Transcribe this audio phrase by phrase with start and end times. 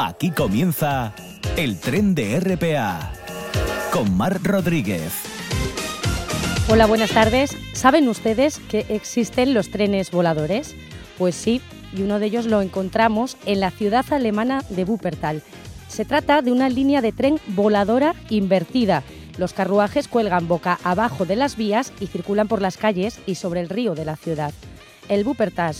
[0.00, 1.12] Aquí comienza
[1.56, 3.12] el tren de RPA
[3.92, 5.12] con Mar Rodríguez.
[6.68, 7.56] Hola, buenas tardes.
[7.72, 10.76] ¿Saben ustedes que existen los trenes voladores?
[11.18, 11.60] Pues sí,
[11.92, 15.42] y uno de ellos lo encontramos en la ciudad alemana de Wuppertal.
[15.88, 19.02] Se trata de una línea de tren voladora invertida.
[19.36, 23.62] Los carruajes cuelgan boca abajo de las vías y circulan por las calles y sobre
[23.62, 24.54] el río de la ciudad.
[25.08, 25.74] El Wuppertal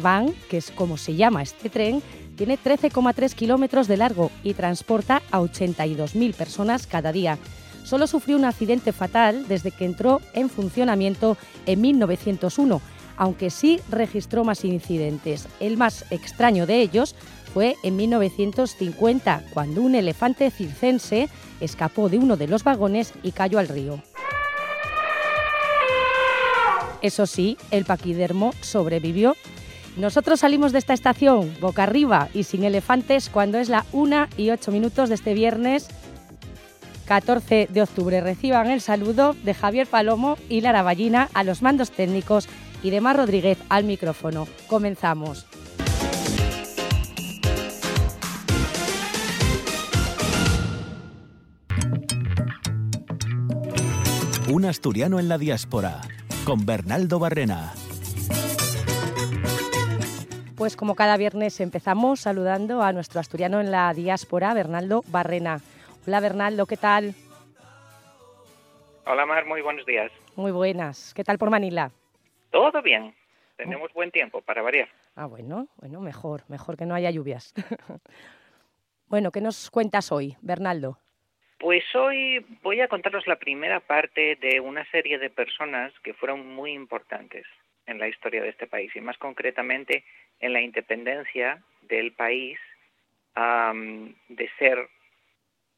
[0.00, 2.02] Bahn, que es como se llama este tren,
[2.42, 7.38] tiene 13,3 kilómetros de largo y transporta a 82.000 personas cada día.
[7.84, 12.80] Solo sufrió un accidente fatal desde que entró en funcionamiento en 1901,
[13.16, 15.46] aunque sí registró más incidentes.
[15.60, 17.14] El más extraño de ellos
[17.54, 21.28] fue en 1950, cuando un elefante circense
[21.60, 24.02] escapó de uno de los vagones y cayó al río.
[27.02, 29.36] Eso sí, el paquidermo sobrevivió.
[29.96, 34.50] Nosotros salimos de esta estación boca arriba y sin elefantes cuando es la 1 y
[34.50, 35.88] 8 minutos de este viernes
[37.06, 38.20] 14 de octubre.
[38.20, 42.48] Reciban el saludo de Javier Palomo y Lara Ballina a los mandos técnicos
[42.82, 44.48] y de Mar Rodríguez al micrófono.
[44.66, 45.46] Comenzamos.
[54.48, 56.00] Un asturiano en la diáspora
[56.44, 57.72] con Bernaldo Barrena.
[60.62, 65.58] Pues como cada viernes empezamos saludando a nuestro asturiano en la diáspora, Bernaldo Barrena.
[66.06, 67.16] Hola Bernaldo, ¿qué tal?
[69.04, 70.12] Hola Mar, muy buenos días.
[70.36, 71.14] Muy buenas.
[71.14, 71.90] ¿Qué tal por Manila?
[72.52, 73.12] Todo bien.
[73.56, 74.88] Tenemos buen tiempo para variar.
[75.16, 77.52] Ah, bueno, bueno, mejor, mejor que no haya lluvias.
[79.08, 80.96] bueno, ¿qué nos cuentas hoy, Bernaldo?
[81.58, 86.54] Pues hoy voy a contaros la primera parte de una serie de personas que fueron
[86.54, 87.46] muy importantes
[87.86, 90.04] en la historia de este país y más concretamente
[90.40, 92.58] en la independencia del país
[93.34, 94.88] de ser,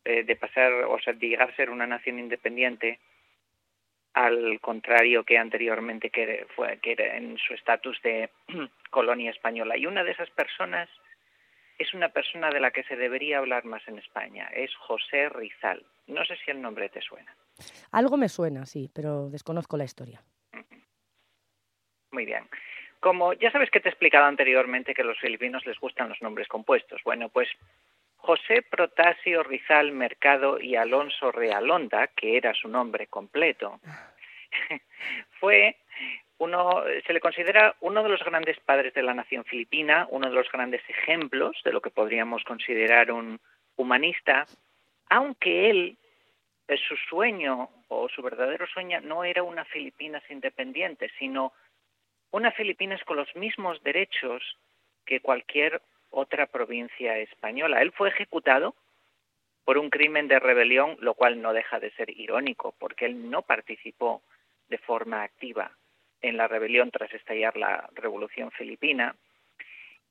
[0.04, 2.98] eh, de pasar, o sea, de llegar a ser una nación independiente
[4.12, 8.30] al contrario que anteriormente que fue que era en su estatus de
[8.90, 9.76] colonia española.
[9.76, 10.88] Y una de esas personas
[11.78, 14.48] es una persona de la que se debería hablar más en España.
[14.54, 15.84] Es José Rizal.
[16.06, 17.34] No sé si el nombre te suena.
[17.90, 20.22] Algo me suena, sí, pero desconozco la historia.
[22.14, 22.44] Muy bien.
[23.00, 26.22] Como ya sabes que te he explicado anteriormente que a los filipinos les gustan los
[26.22, 27.02] nombres compuestos.
[27.04, 27.48] Bueno, pues
[28.18, 33.80] José Protasio Rizal Mercado y Alonso Realonda, que era su nombre completo,
[35.40, 35.76] fue
[36.38, 40.34] uno, se le considera uno de los grandes padres de la nación filipina, uno de
[40.36, 43.40] los grandes ejemplos de lo que podríamos considerar un
[43.76, 44.46] humanista,
[45.10, 45.98] aunque él,
[46.68, 51.52] eh, su sueño o su verdadero sueño no era una Filipinas independiente, sino
[52.34, 54.42] una Filipinas con los mismos derechos
[55.06, 55.80] que cualquier
[56.10, 57.80] otra provincia española.
[57.80, 58.74] Él fue ejecutado
[59.64, 63.42] por un crimen de rebelión, lo cual no deja de ser irónico, porque él no
[63.42, 64.20] participó
[64.68, 65.70] de forma activa
[66.22, 69.14] en la rebelión tras estallar la Revolución Filipina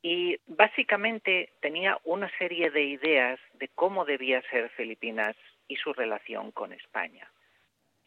[0.02, 5.36] y básicamente tenía una serie de ideas de cómo debía ser Filipinas
[5.68, 7.30] y su relación con España.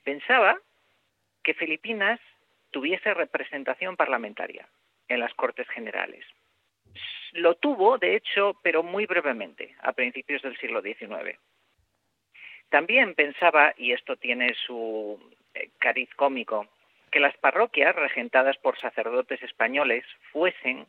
[0.05, 0.59] Pensaba
[1.43, 2.19] que Filipinas
[2.77, 4.69] tuviese representación parlamentaria
[5.09, 6.27] en las Cortes Generales.
[7.33, 11.39] Lo tuvo, de hecho, pero muy brevemente, a principios del siglo XIX.
[12.69, 15.19] También pensaba, y esto tiene su
[15.55, 16.69] eh, cariz cómico,
[17.11, 20.87] que las parroquias regentadas por sacerdotes españoles fuesen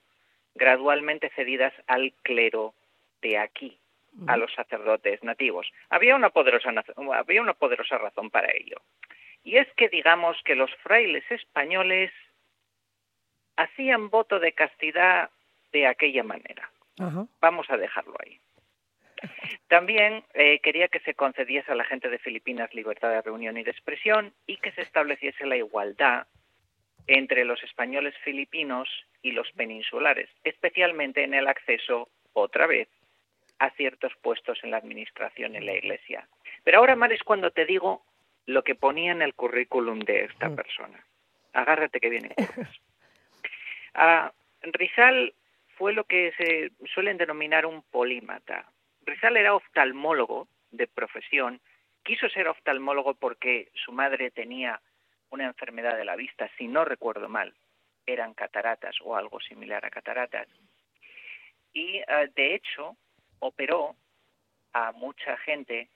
[0.55, 2.73] gradualmente cedidas al clero
[3.21, 3.79] de aquí,
[4.27, 5.71] a los sacerdotes nativos.
[5.89, 6.69] Había una poderosa
[7.15, 8.75] había una poderosa razón para ello.
[9.47, 12.11] Y es que digamos que los frailes españoles
[13.55, 15.29] hacían voto de castidad
[15.71, 16.69] de aquella manera.
[17.39, 18.41] Vamos a dejarlo ahí.
[19.69, 23.63] También eh, quería que se concediese a la gente de Filipinas libertad de reunión y
[23.63, 26.27] de expresión y que se estableciese la igualdad
[27.07, 28.89] entre los españoles filipinos
[29.21, 32.89] y los peninsulares, especialmente en el acceso, otra vez,
[33.59, 36.27] a ciertos puestos en la administración y en la Iglesia.
[36.65, 38.03] Pero ahora, Mar, es cuando te digo
[38.47, 40.55] lo que ponía en el currículum de esta mm.
[40.55, 41.05] persona.
[41.53, 42.33] Agárrate que viene.
[43.99, 45.33] Ah, Rizal
[45.75, 48.71] fue lo que se suelen denominar un polímata.
[49.07, 51.59] Rizal era oftalmólogo de profesión,
[52.03, 54.79] quiso ser oftalmólogo porque su madre tenía
[55.31, 57.55] una enfermedad de la vista, si no recuerdo mal,
[58.05, 60.47] eran cataratas o algo similar a cataratas.
[61.73, 62.97] Y eh, de hecho
[63.39, 63.95] operó
[64.73, 65.89] a mucha gente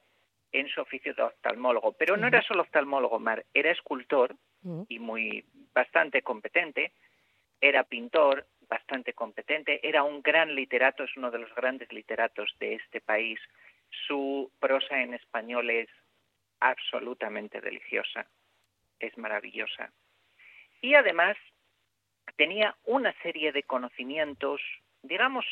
[0.52, 4.36] en su oficio de oftalmólogo, pero no era solo oftalmólogo, Mar, era escultor
[4.90, 5.44] y muy
[5.74, 6.92] bastante competente,
[7.60, 12.76] era pintor, bastante competente, era un gran literato, es uno de los grandes literatos de
[12.76, 13.40] este país.
[14.08, 15.90] Su prosa en español es
[16.60, 18.28] absolutamente deliciosa,
[19.00, 19.92] es maravillosa.
[20.82, 21.38] Y además
[22.38, 24.62] tenía una serie de conocimientos,
[25.04, 25.46] digamos,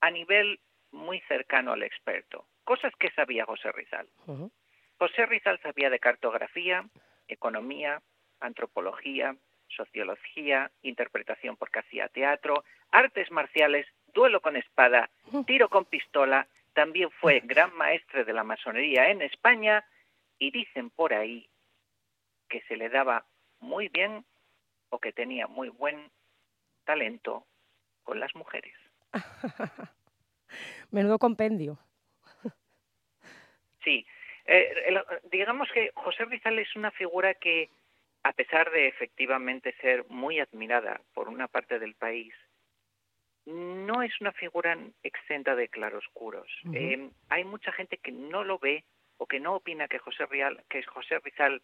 [0.00, 0.60] a nivel
[0.90, 4.08] muy cercano al experto, cosas que sabía José Rizal.
[4.98, 6.88] José Rizal sabía de cartografía,
[7.28, 8.02] economía,
[8.40, 9.36] antropología,
[9.68, 15.10] sociología, interpretación porque hacía teatro, artes marciales, duelo con espada,
[15.46, 19.84] tiro con pistola, también fue gran maestre de la masonería en España
[20.38, 21.48] y dicen por ahí
[22.48, 23.26] que se le daba
[23.60, 24.24] muy bien
[24.88, 26.10] o que tenía muy buen
[26.84, 27.46] talento
[28.02, 28.74] con las mujeres.
[30.90, 31.78] Menudo compendio.
[33.84, 34.06] Sí,
[34.46, 37.68] eh, digamos que José Rizal es una figura que,
[38.22, 42.34] a pesar de efectivamente ser muy admirada por una parte del país,
[43.46, 46.48] no es una figura exenta de claroscuros.
[46.72, 48.84] Eh, hay mucha gente que no lo ve
[49.18, 51.62] o que no opina que José, Rial, que José Rizal,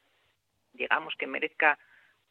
[0.72, 1.78] digamos que merezca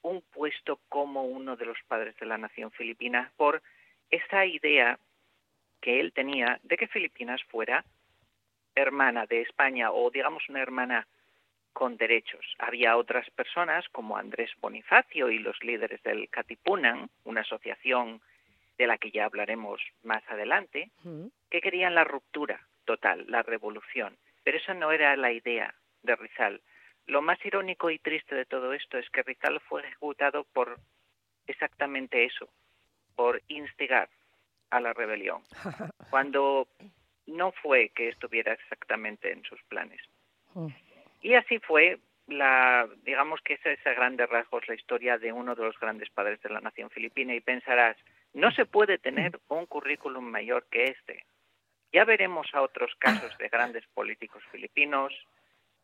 [0.01, 3.61] un puesto como uno de los padres de la nación filipina por
[4.09, 4.99] esa idea
[5.81, 7.83] que él tenía de que Filipinas fuera
[8.75, 11.07] hermana de España o digamos una hermana
[11.74, 12.56] con derechos.
[12.60, 18.22] Había otras personas como Andrés Bonifacio y los líderes del Katipunan, una asociación
[18.77, 20.89] de la que ya hablaremos más adelante,
[21.50, 24.16] que querían la ruptura total, la revolución.
[24.44, 26.62] Pero esa no era la idea de Rizal.
[27.07, 30.80] Lo más irónico y triste de todo esto es que Rizal fue ejecutado por
[31.48, 32.48] exactamente eso,
[33.16, 34.10] por instigar
[34.69, 35.42] a la rebelión,
[36.10, 36.68] cuando
[37.27, 40.01] no fue que estuviera exactamente en sus planes.
[40.54, 40.69] Oh.
[41.22, 45.56] Y así fue la, digamos que esa es a grandes rasgos la historia de uno
[45.56, 47.98] de los grandes padres de la nación filipina y pensarás,
[48.33, 51.25] no se puede tener un currículum mayor que este.
[51.94, 55.13] Ya veremos a otros casos de grandes políticos filipinos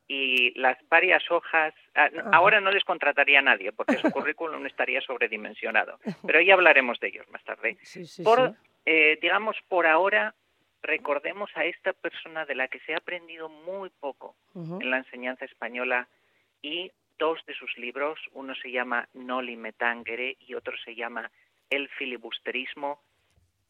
[0.07, 1.73] y las varias hojas.
[1.95, 6.99] Ah, ahora no les contrataría a nadie porque su currículum estaría sobredimensionado, pero ya hablaremos
[6.99, 7.77] de ellos más tarde.
[8.23, 8.53] por,
[8.85, 10.35] eh, digamos, por ahora
[10.81, 15.45] recordemos a esta persona de la que se ha aprendido muy poco en la enseñanza
[15.45, 16.07] española
[16.61, 21.31] y dos de sus libros, uno se llama Noli Metangere y otro se llama
[21.69, 22.99] El filibusterismo.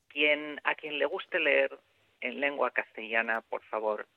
[0.07, 1.77] Quien, a quien le guste leer
[2.21, 4.07] en lengua castellana, por favor,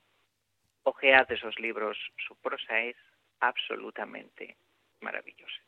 [0.83, 1.97] ojead esos libros.
[2.27, 2.95] Su prosa es
[3.39, 4.55] absolutamente
[5.01, 5.61] maravillosa.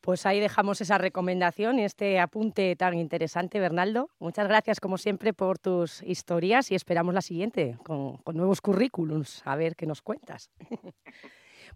[0.00, 4.10] Pues ahí dejamos esa recomendación y este apunte tan interesante, Bernaldo.
[4.18, 9.42] Muchas gracias, como siempre, por tus historias y esperamos la siguiente con, nuevos currículums.
[9.44, 10.50] A ver qué nos cuentas.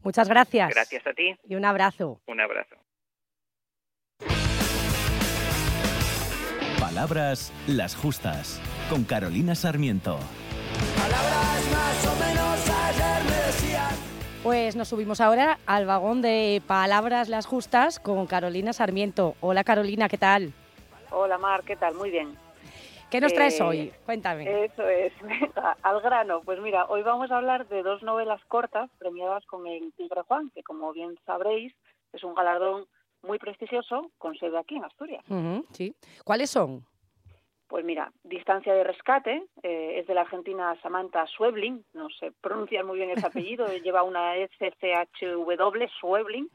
[0.03, 0.71] Muchas gracias.
[0.71, 1.37] Gracias a ti.
[1.45, 2.21] Y un abrazo.
[2.27, 2.77] Un abrazo.
[6.81, 10.19] Palabras las justas con Carolina Sarmiento.
[10.97, 12.24] Palabras más o menos.
[14.45, 19.37] Pues nos subimos ahora al vagón de Palabras las Justas con Carolina Sarmiento.
[19.41, 20.53] Hola Carolina, ¿qué tal?
[21.11, 21.95] Hola Mar, ¿qué tal?
[21.95, 22.37] Muy bien.
[23.11, 23.93] ¿Qué nos traes eh, hoy?
[24.05, 24.67] Cuéntame.
[24.67, 25.15] Eso es,
[25.83, 26.43] al grano.
[26.45, 30.51] Pues mira, hoy vamos a hablar de dos novelas cortas premiadas con el Tigre Juan,
[30.55, 31.73] que como bien sabréis
[32.13, 32.85] es un galardón
[33.23, 35.25] muy prestigioso con sede aquí en Asturias.
[35.73, 35.95] sí.
[36.23, 36.85] ¿Cuáles son?
[37.75, 42.85] Pues mira, Distancia de Rescate eh, es de la argentina Samantha Suebling, no sé pronunciar
[42.85, 46.49] muy bien ese apellido, lleva una SCHW, Suebling.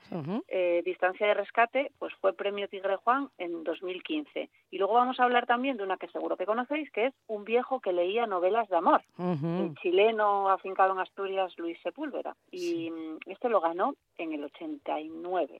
[0.48, 4.50] Eh, Distancia de Rescate pues fue premio Tigre Juan en 2015.
[4.72, 7.44] Y luego vamos a hablar también de una que seguro que conocéis, que es Un
[7.44, 12.38] viejo que leía novelas de amor, el chileno afincado en Asturias Luis Sepúlveda.
[12.50, 12.94] Y
[13.26, 15.60] este lo ganó en el 89.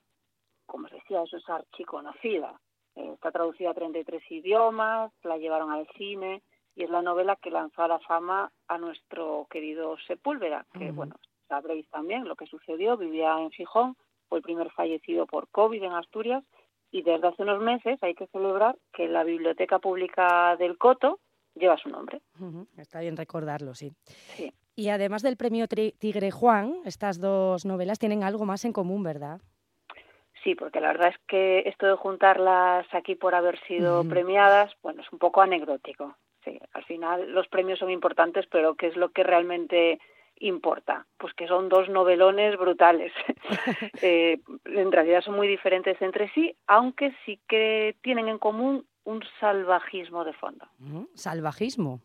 [0.66, 2.58] Como os decía, eso es archiconocida
[3.14, 6.42] está traducida a 33 idiomas, la llevaron al cine
[6.76, 11.16] y es la novela que lanzó a la fama a nuestro querido Sepúlveda, que bueno,
[11.48, 13.96] sabréis también lo que sucedió, vivía en Fijón,
[14.28, 16.44] fue el primer fallecido por COVID en Asturias
[16.92, 21.20] y desde hace unos meses hay que celebrar que la Biblioteca Pública del Coto
[21.56, 22.22] lleva su nombre.
[22.78, 23.92] Está bien recordarlo, sí.
[24.36, 24.54] sí.
[24.76, 29.42] Y además del premio Tigre Juan, estas dos novelas tienen algo más en común, ¿verdad?
[30.44, 35.02] Sí, porque la verdad es que esto de juntarlas aquí por haber sido premiadas, bueno,
[35.02, 36.16] es un poco anecdótico.
[36.46, 40.00] Sí, al final los premios son importantes, pero ¿qué es lo que realmente
[40.40, 41.06] importa?
[41.18, 43.12] Pues que son dos novelones brutales.
[44.02, 49.22] eh, en realidad son muy diferentes entre sí, aunque sí que tienen en común un
[49.40, 50.66] salvajismo de fondo.
[51.16, 52.00] ¿Salvajismo?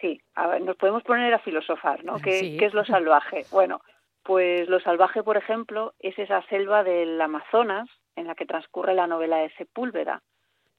[0.00, 2.18] Sí, a ver, nos podemos poner a filosofar, ¿no?
[2.18, 3.44] ¿Qué, ¿Qué es lo salvaje?
[3.52, 3.80] Bueno,
[4.24, 9.06] pues lo salvaje, por ejemplo, es esa selva del Amazonas en la que transcurre la
[9.06, 10.22] novela de Sepúlveda.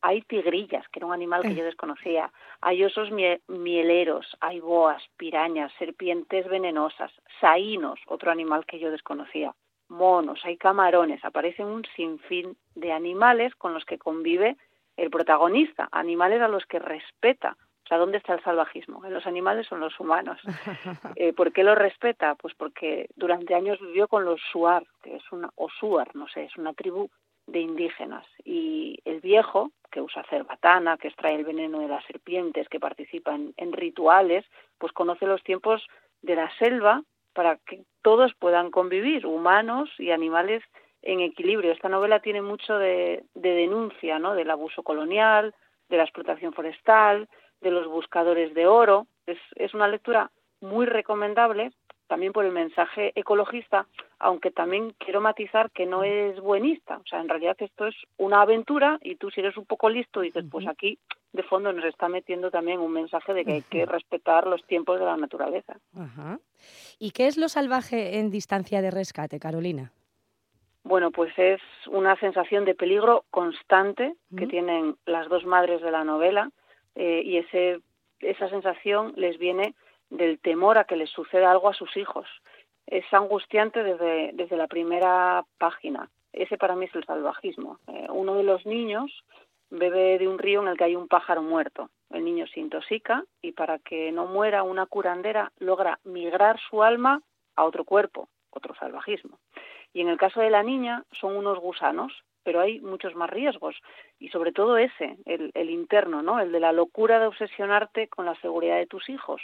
[0.01, 3.09] hay tigrillas, que era un animal que yo desconocía, hay osos
[3.47, 7.11] mieleros, hay boas, pirañas, serpientes venenosas,
[7.41, 9.55] saínos, otro animal que yo desconocía,
[9.89, 14.57] monos, hay camarones, aparecen un sinfín de animales con los que convive
[14.97, 17.57] el protagonista, animales a los que respeta.
[17.85, 19.05] O sea, ¿dónde está el salvajismo?
[19.05, 20.39] En los animales o en los humanos.
[21.17, 22.35] Eh, ¿Por qué lo respeta?
[22.35, 26.43] Pues porque durante años vivió con los Suar, que es una, o Suar, no sé,
[26.43, 27.09] es una tribu
[27.47, 28.25] de indígenas.
[28.43, 33.35] Y el viejo, que usa cerbatana, que extrae el veneno de las serpientes, que participa
[33.35, 34.45] en rituales,
[34.77, 35.87] pues conoce los tiempos
[36.21, 40.63] de la selva para que todos puedan convivir, humanos y animales
[41.01, 41.71] en equilibrio.
[41.71, 44.33] Esta novela tiene mucho de, denuncia ¿no?
[44.33, 45.53] del abuso colonial,
[45.89, 47.27] de la explotación forestal,
[47.65, 49.07] de los buscadores de oro.
[49.25, 50.31] Es, es una lectura
[50.61, 51.71] muy recomendable
[52.07, 53.87] también por el mensaje ecologista,
[54.19, 56.97] aunque también quiero matizar que no es buenista.
[56.97, 60.21] O sea, en realidad esto es una aventura y tú si eres un poco listo
[60.21, 60.99] dices, pues aquí
[61.33, 64.99] de fondo nos está metiendo también un mensaje de que hay que respetar los tiempos
[64.99, 65.77] de la naturaleza.
[66.99, 69.91] ¿Y qué es lo salvaje en distancia de rescate, Carolina?
[70.83, 76.03] Bueno, pues es una sensación de peligro constante que tienen las dos madres de la
[76.03, 76.51] novela
[76.95, 77.81] eh, y ese,
[78.19, 79.75] esa sensación les viene
[80.09, 82.27] del temor a que les suceda algo a sus hijos.
[82.87, 86.09] Es angustiante desde, desde la primera página.
[86.33, 87.79] Ese para mí es el salvajismo.
[87.87, 89.23] Eh, uno de los niños
[89.69, 91.89] bebe de un río en el que hay un pájaro muerto.
[92.09, 97.21] El niño se intoxica y para que no muera una curandera logra migrar su alma
[97.55, 99.39] a otro cuerpo, otro salvajismo.
[99.93, 102.13] Y en el caso de la niña son unos gusanos,
[102.45, 103.75] pero hay muchos más riesgos
[104.19, 106.39] y sobre todo ese, el, el interno, ¿no?
[106.39, 109.41] El de la locura de obsesionarte con la seguridad de tus hijos,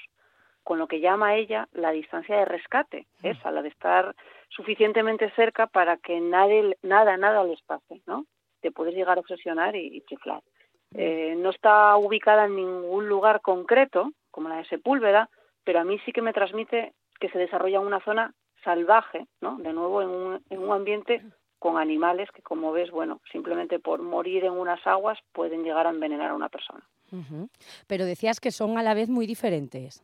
[0.64, 3.28] con lo que llama ella la distancia de rescate, mm.
[3.28, 4.16] esa, la de estar
[4.50, 8.26] suficientemente cerca para que nadie, nada, nada les pase, ¿no?
[8.62, 10.44] Te puedes llegar a obsesionar y, chiflar.
[10.92, 11.00] Mm.
[11.00, 15.28] Eh, no está ubicada en ningún lugar concreto, como la de Sepúlveda,
[15.64, 19.58] pero a mí sí que me transmite que se desarrolla en una zona salvaje, ¿no?
[19.58, 21.24] De nuevo en un, en un ambiente
[21.62, 25.92] con animales que, como ves, bueno, simplemente por morir en unas aguas pueden llegar a
[25.92, 26.82] envenenar a una persona.
[27.86, 30.04] Pero decías que son a la vez muy diferentes.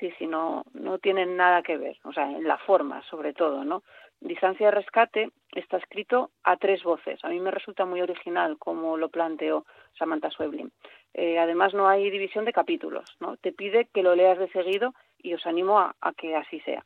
[0.00, 3.62] Sí, sí, no, no tienen nada que ver, o sea, en la forma, sobre todo,
[3.62, 3.82] ¿no?
[4.20, 7.22] Distancia de rescate está escrito a tres voces.
[7.22, 9.66] A mí me resulta muy original como lo planteó
[9.98, 10.72] Samantha Sueblin.
[11.12, 13.36] Eh, además, no hay división de capítulos, ¿no?
[13.36, 16.84] Te pide que lo leas de seguido y os animo a que así sea.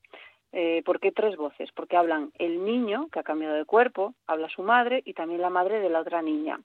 [0.52, 1.71] Eh, ¿Por qué tres voces?
[1.73, 5.50] Porque hablan el niño, que ha cambiado de cuerpo, habla su madre y también la
[5.50, 6.61] madre de la otra niña.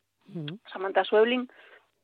[0.74, 1.48] Samantha Suebling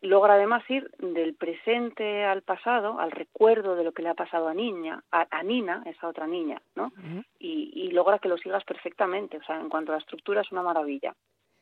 [0.02, 4.48] logra además ir del presente al pasado, al recuerdo de lo que le ha pasado
[4.48, 6.92] a niña, a, Nina, esa otra niña, ¿no?
[7.40, 9.38] y, logra que lo sigas perfectamente.
[9.38, 11.16] O sea, en cuanto a la estructura es una maravilla.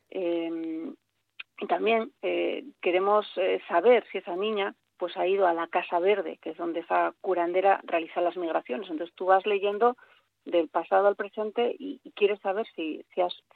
[0.09, 0.95] Em,
[1.61, 5.97] y también eh, queremos eh, saber si esa niña pues ha ido a la Casa
[5.97, 8.89] Verde, que es donde esa curandera realiza las migraciones.
[8.89, 9.95] Entonces tú vas leyendo
[10.43, 13.03] del pasado al presente y, quieres saber si,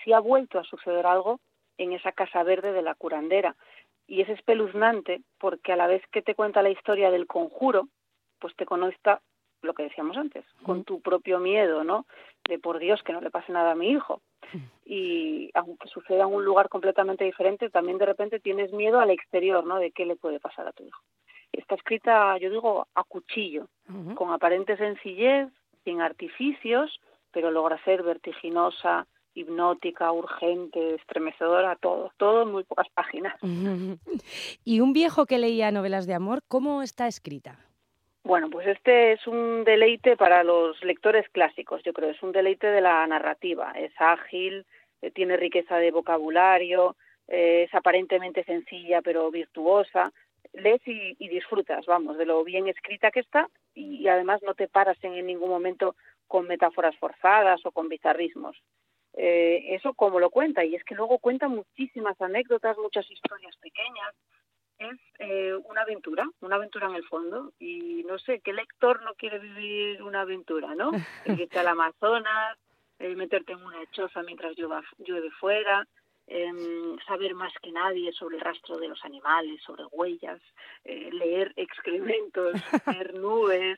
[0.04, 1.42] si, ha vuelto a suceder algo
[1.78, 3.58] en esa Casa Verde de la curandera.
[4.08, 7.90] Y es espeluznante porque a la vez que te cuenta la historia del conjuro,
[8.40, 9.22] pues te conecta
[9.62, 12.06] lo que decíamos antes, con tu propio miedo, ¿no?
[12.48, 14.22] De por Dios que no le pase nada a mi hijo.
[14.86, 19.66] Y aunque suceda en un lugar completamente diferente, también de repente tienes miedo al exterior,
[19.66, 19.80] ¿no?
[19.80, 21.02] De qué le puede pasar a tu hijo
[21.64, 23.68] está escrita, yo digo, a cuchillo,
[24.16, 25.50] con aparente sencillez,
[25.84, 27.00] sin artificios,
[27.32, 33.36] pero logra ser vertiginosa, hipnótica, urgente, estremecedora, todo, todo en muy pocas páginas.
[34.64, 37.58] ¿Y un viejo que leía novelas de amor, cómo está escrita?
[38.24, 42.68] Bueno, pues este es un deleite para los lectores clásicos, yo creo, es un deleite
[42.68, 44.66] de la narrativa, es ágil,
[45.02, 46.96] eh, tiene riqueza de vocabulario,
[47.28, 50.14] eh, es aparentemente sencilla pero virtuosa,
[50.54, 54.98] lees y, disfrutas, vamos, de lo bien escrita que está y, además no te paras
[55.02, 55.96] en, ningún momento
[56.28, 58.56] con metáforas forzadas o con bizarrismos.
[59.16, 64.14] Eh, eso como lo cuenta, y es que luego cuenta muchísimas anécdotas, muchas historias pequeñas.
[64.80, 67.54] Es eh, una aventura, una aventura en el fondo.
[67.60, 70.92] Y no sé, ¿qué lector no quiere vivir una aventura, no?
[71.48, 72.58] Irte al Amazonas,
[73.00, 75.88] eh, meterte en una choza mientras llueve fuera,
[76.26, 80.42] Em, saber más que nadie sobre el rastro de los animales, sobre huellas,
[80.86, 82.54] eh, leer excrementos,
[82.88, 83.78] leer nubes,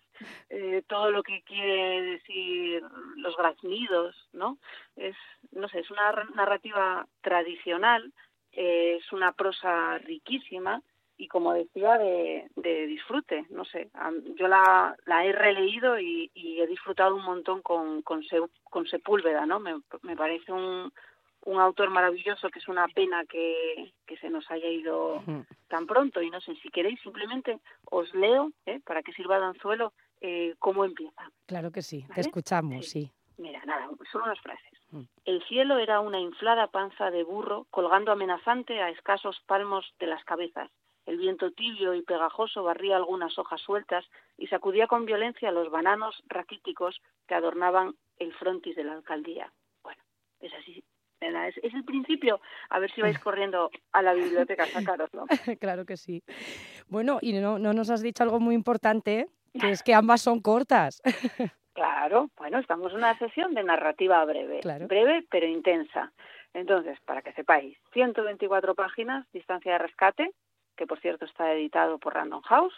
[0.49, 2.83] eh, todo lo que quiere decir
[3.17, 4.59] los graznidos, ¿no?
[4.95, 5.15] Es,
[5.51, 8.13] no sé, es una narrativa tradicional,
[8.51, 10.83] eh, es una prosa riquísima
[11.17, 12.47] y como decía, de,
[12.87, 13.89] disfrute, no sé,
[14.35, 18.03] yo la, la he releído y, he disfrutado un montón con,
[18.89, 19.59] Sepúlveda, ¿no?
[19.59, 20.91] Me parece un,
[21.45, 25.23] un autor maravilloso que es una pena que, que se nos haya ido
[25.67, 28.81] tan pronto y no sé si queréis simplemente os leo ¿eh?
[28.85, 31.31] para que sirva de anzuelo eh, cómo empieza.
[31.45, 33.11] Claro que sí, te escuchamos, sí.
[33.37, 34.79] Mira, nada, solo unas frases.
[34.91, 35.03] Mm.
[35.25, 40.23] El cielo era una inflada panza de burro colgando amenazante a escasos palmos de las
[40.23, 40.71] cabezas.
[41.05, 44.05] El viento tibio y pegajoso barría algunas hojas sueltas
[44.37, 49.51] y sacudía con violencia los bananos raquíticos que adornaban el frontis de la alcaldía.
[49.83, 50.01] Bueno,
[50.39, 50.83] es así.
[51.47, 52.39] Es, es el principio.
[52.69, 55.25] A ver si vais corriendo a la biblioteca a sacaroslo.
[55.59, 56.23] claro que sí.
[56.87, 59.27] Bueno, y no, no nos has dicho algo muy importante,
[59.59, 61.01] que es que ambas son cortas.
[61.75, 66.13] Claro, bueno, estamos en una sesión de narrativa breve, breve pero intensa.
[66.53, 70.31] Entonces, para que sepáis, 124 páginas, distancia de rescate,
[70.77, 72.73] que por cierto está editado por Random House,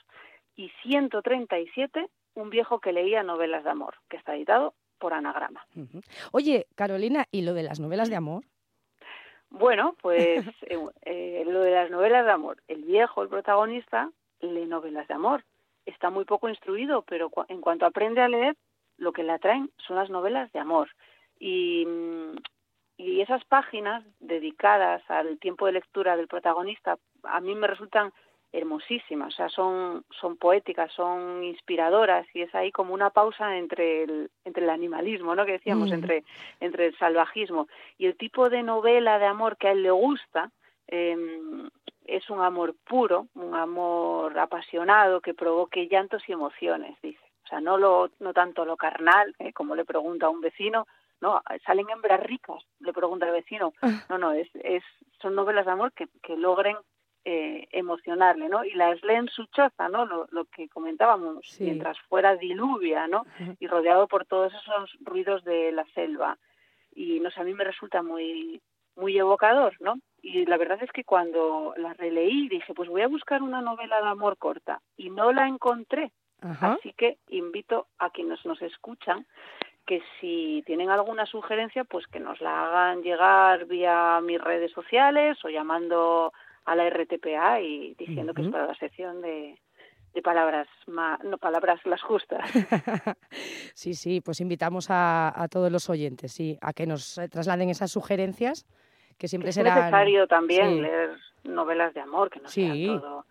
[0.55, 5.65] y 137, un viejo que leía novelas de amor, que está editado por Anagrama.
[6.31, 8.43] Oye, Carolina, ¿y lo de las novelas de amor?
[9.49, 12.61] Bueno, pues eh, eh, lo de las novelas de amor.
[12.67, 14.11] El viejo, el protagonista,
[14.41, 15.43] lee novelas de amor.
[15.85, 18.55] Está muy poco instruido, pero en cuanto aprende a leer,
[18.97, 20.89] lo que le atraen son las novelas de amor.
[21.39, 22.35] Y, mm,
[22.97, 28.11] y esas páginas dedicadas al tiempo de lectura del protagonista a mí me resultan
[28.51, 34.03] hermosísimas, o sea, son, son poéticas, son inspiradoras y es ahí como una pausa entre
[34.03, 35.45] el, entre el animalismo, ¿no?
[35.45, 35.93] Que decíamos, mm.
[35.93, 36.23] entre,
[36.59, 37.67] entre el salvajismo.
[37.97, 40.51] Y el tipo de novela de amor que a él le gusta
[40.87, 41.15] eh,
[42.05, 47.19] es un amor puro, un amor apasionado que provoque llantos y emociones, dice.
[47.43, 49.53] O sea, no, lo, no tanto lo carnal, ¿eh?
[49.53, 50.85] como le pregunta a un vecino,
[51.21, 53.73] no, salen hembras ricas, le pregunta al vecino.
[53.81, 54.05] Ah.
[54.09, 54.83] No, no, es, es,
[55.21, 56.77] son novelas de amor que, que logren
[57.25, 58.63] eh, emocionarle, ¿no?
[58.63, 60.05] Y las lee en su choza, ¿no?
[60.05, 63.25] Lo, lo que comentábamos, mientras fuera diluvia, ¿no?
[63.59, 66.37] Y rodeado por todos esos ruidos de la selva.
[66.93, 68.61] Y, no sé, a mí me resulta muy,
[68.95, 69.95] muy evocador, ¿no?
[70.21, 74.01] Y la verdad es que cuando la releí dije, pues voy a buscar una novela
[74.01, 74.81] de amor corta.
[74.95, 76.11] Y no la encontré.
[76.61, 79.25] Así que invito a quienes nos escuchan
[79.87, 85.37] que si tienen alguna sugerencia, pues que nos la hagan llegar vía mis redes sociales
[85.43, 86.33] o llamando
[86.67, 89.57] a la RTPA y diciendo que es para la sección de,
[90.23, 92.49] palabras, no palabras las justas.
[93.73, 98.67] sí, sí, pues invitamos a, todos los oyentes, sí, a que nos trasladen esas sugerencias
[99.17, 103.25] que siempre será necesario también leer novelas de amor, que no sean todo,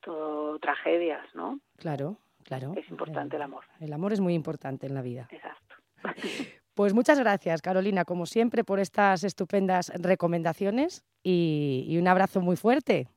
[0.00, 1.58] todo tragedias, ¿no?
[1.76, 2.74] Claro, Claro.
[2.76, 3.64] Es importante el amor.
[3.78, 5.28] El amor es muy importante en la vida.
[5.30, 5.76] Exacto.
[6.72, 12.56] Pues muchas gracias, Carolina, como siempre, por estas estupendas recomendaciones y, y un abrazo muy
[12.56, 13.08] fuerte.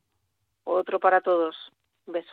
[0.63, 1.55] Otro para todos.
[2.05, 2.31] Un beso.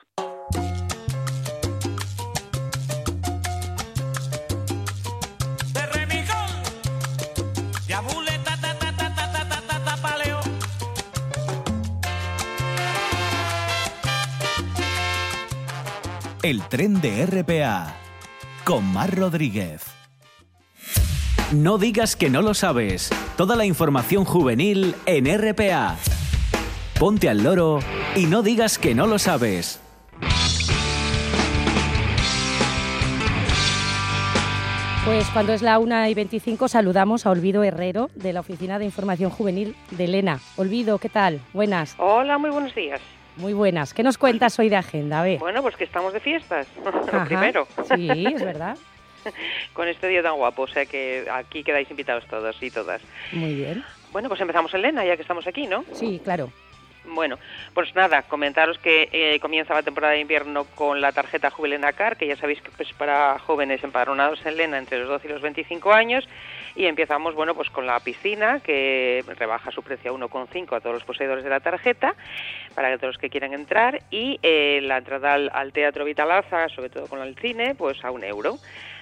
[16.42, 17.94] El tren de RPA
[18.64, 19.99] con Mar Rodríguez.
[21.52, 23.10] No digas que no lo sabes.
[23.36, 25.96] Toda la información juvenil en RPA.
[26.96, 27.80] Ponte al loro
[28.14, 29.82] y no digas que no lo sabes.
[35.04, 38.84] Pues cuando es la 1 y 25 saludamos a Olvido Herrero de la Oficina de
[38.84, 40.38] Información Juvenil de Elena.
[40.56, 41.40] Olvido, ¿qué tal?
[41.52, 41.96] Buenas.
[41.98, 43.00] Hola, muy buenos días.
[43.34, 43.92] Muy buenas.
[43.92, 45.22] ¿Qué nos cuentas hoy de agenda?
[45.22, 46.68] A Bueno, pues que estamos de fiestas,
[47.12, 47.66] lo primero.
[47.92, 48.76] Sí, es verdad.
[49.72, 53.02] Con este día tan guapo, o sea que aquí quedáis invitados todos y todas.
[53.32, 53.84] Muy bien.
[54.12, 55.84] Bueno, pues empezamos en Lena, ya que estamos aquí, ¿no?
[55.92, 56.50] Sí, claro.
[57.04, 57.38] Bueno,
[57.72, 62.16] pues nada, comentaros que eh, comienza la temporada de invierno con la tarjeta Jubilena Car,
[62.16, 65.30] que ya sabéis que es pues, para jóvenes empadronados en Lena entre los 12 y
[65.30, 66.28] los 25 años,
[66.76, 70.94] y empezamos, bueno, pues con la piscina, que rebaja su precio a 1,5 a todos
[70.94, 72.14] los poseedores de la tarjeta,
[72.74, 76.90] para todos los que quieran entrar, y eh, la entrada al, al Teatro Vitalaza, sobre
[76.90, 78.58] todo con el cine, pues a un euro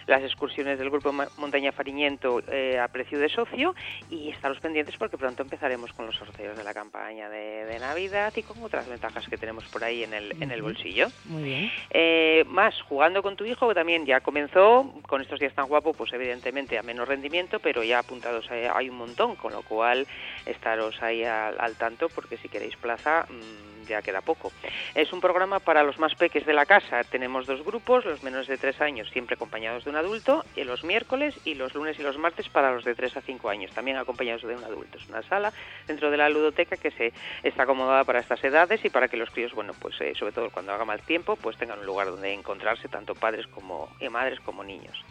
[0.08, 3.74] las excursiones del Grupo Montaña Fariñento eh, a precio de socio
[4.10, 8.42] y estaros pendientes porque pronto empezaremos con los sorteos de la campaña de, Navidad y
[8.42, 11.08] con otras ventajas que tenemos por ahí en el, en el bolsillo.
[11.26, 11.70] Muy bien.
[11.90, 15.96] Eh, más, jugando con tu hijo, que también ya comenzó, con estos días tan guapos,
[15.96, 20.08] pues evidentemente a menos rendimiento, pero ya apuntados hay, un montón, con lo cual
[20.44, 23.26] estaros ahí al, tanto porque si queréis plaza...
[23.28, 24.53] Mm, ya queda poco.
[24.94, 27.03] Es un programa para los más peques de la casa.
[27.05, 30.85] Tenemos dos grupos, los menores de tres años siempre acompañados de un adulto, y los
[30.85, 33.96] miércoles y los lunes y los martes para los de tres a cinco años, también
[33.96, 34.98] acompañados de un adulto.
[34.98, 35.53] Es una sala
[35.87, 39.31] dentro de la ludoteca que se está acomodada para estas edades y para que los
[39.31, 42.33] críos, bueno, pues eh, sobre todo cuando haga mal tiempo, pues tengan un lugar donde
[42.33, 45.05] encontrarse tanto padres como madres como niños.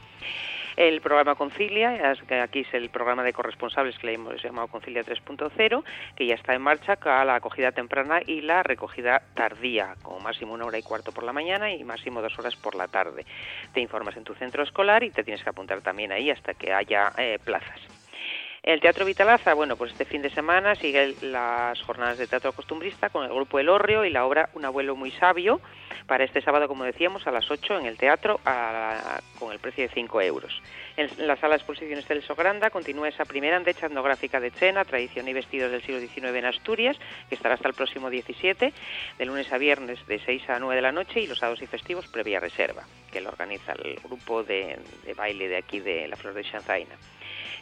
[0.77, 2.13] El programa Concilia,
[2.43, 5.83] aquí es el programa de corresponsables que le hemos llamado Concilia 3.0,
[6.15, 10.53] que ya está en marcha con la acogida temprana y la recogida tardía, como máximo
[10.53, 13.25] una hora y cuarto por la mañana y máximo dos horas por la tarde.
[13.73, 16.71] Te informas en tu centro escolar y te tienes que apuntar también ahí hasta que
[16.71, 17.81] haya eh, plazas.
[18.67, 23.09] El Teatro Vitalaza, bueno, pues este fin de semana sigue las jornadas de teatro costumbrista
[23.09, 25.61] con el grupo El Orrio y la obra Un abuelo muy sabio
[26.05, 28.41] para este sábado, como decíamos, a las 8 en el teatro
[29.39, 30.61] con el precio de 5 euros.
[30.97, 35.29] En la sala de exposiciones Celso Granda continúa esa primera andecha etnográfica de Chena, tradición
[35.29, 36.97] y vestidos del siglo XIX en Asturias,
[37.29, 38.73] que estará hasta el próximo 17,
[39.17, 41.67] de lunes a viernes de 6 a 9 de la noche y los sábados y
[41.67, 46.17] festivos previa reserva, que lo organiza el grupo de, de baile de aquí de la
[46.17, 46.97] Flor de Chanzaina.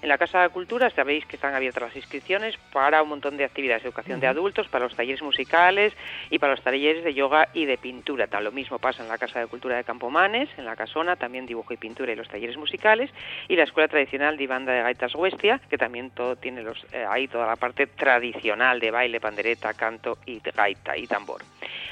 [0.02, 3.46] En la Casa de Cultura sabéis que están abiertas las inscripciones para un montón de
[3.46, 5.94] actividades de educación de adultos, para los talleres musicales
[6.30, 8.28] y para los talleres de yoga y de pintura.
[8.28, 11.46] Tal lo mismo pasa en la Casa de Cultura de Campomanes, en la Casona, también
[11.46, 13.10] dibujo y pintura y los talleres musicales,
[13.48, 17.06] y la Escuela Tradicional de Banda de Gaitas Huestia, que también todo tiene los, eh,
[17.10, 21.42] ahí toda la parte tradicional de baile, pandereta, canto y gaita y tambor.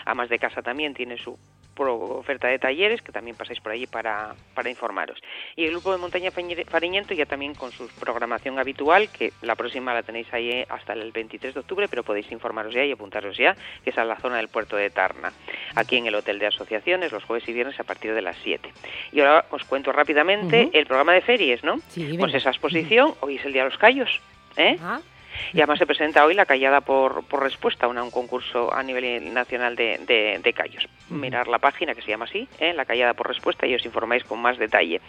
[0.06, 1.38] Amas de Casa también tiene su
[1.76, 5.20] oferta de talleres, que también pasáis por allí para, para informaros.
[5.56, 9.94] Y el grupo de Montaña Fariñento ya también con su programación habitual, que la próxima
[9.94, 13.38] la tenéis ahí eh, hasta el 23 de octubre, pero podéis informaros ya y apuntaros
[13.38, 15.34] ya, que es a la zona del puerto de Tarna,
[15.76, 18.72] aquí en el Hotel de Asociaciones, los jueves y viernes a partir de las 7.
[19.12, 21.80] Y ahora os cuento rápidamente el programa de ferias, ¿no?
[22.18, 24.22] pues esa exposición, hoy es el Día de los Callos,
[24.58, 24.78] ¿eh?
[24.82, 25.00] Ah.
[25.54, 29.34] Y además se presenta hoy la callada por, por respuesta, una, un concurso a nivel
[29.34, 30.00] nacional de,
[30.44, 30.88] de, callos.
[31.10, 32.74] Mirar la página que se llama así, ¿eh?
[32.74, 35.02] la callada por respuesta, y os informáis con más detalle.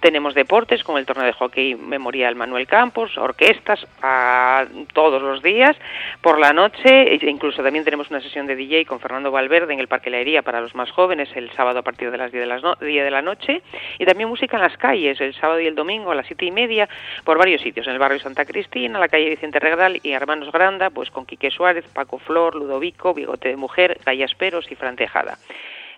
[0.00, 5.76] Tenemos deportes como el torneo de hockey memorial Manuel Campos, orquestas a todos los días,
[6.20, 9.80] por la noche, e incluso también tenemos una sesión de DJ con Fernando Valverde en
[9.80, 12.46] el Parque La para los más jóvenes el sábado a partir de las 10 de,
[12.46, 13.62] las 10 de la noche,
[13.98, 16.50] y también música en las calles el sábado y el domingo a las 7 y
[16.50, 16.88] media
[17.24, 20.90] por varios sitios, en el barrio Santa Cristina, la calle Vicente Regdal y Hermanos Granda,
[20.90, 25.38] pues con Quique Suárez, Paco Flor, Ludovico, Bigote de Mujer, Gallasperos y Fran Tejada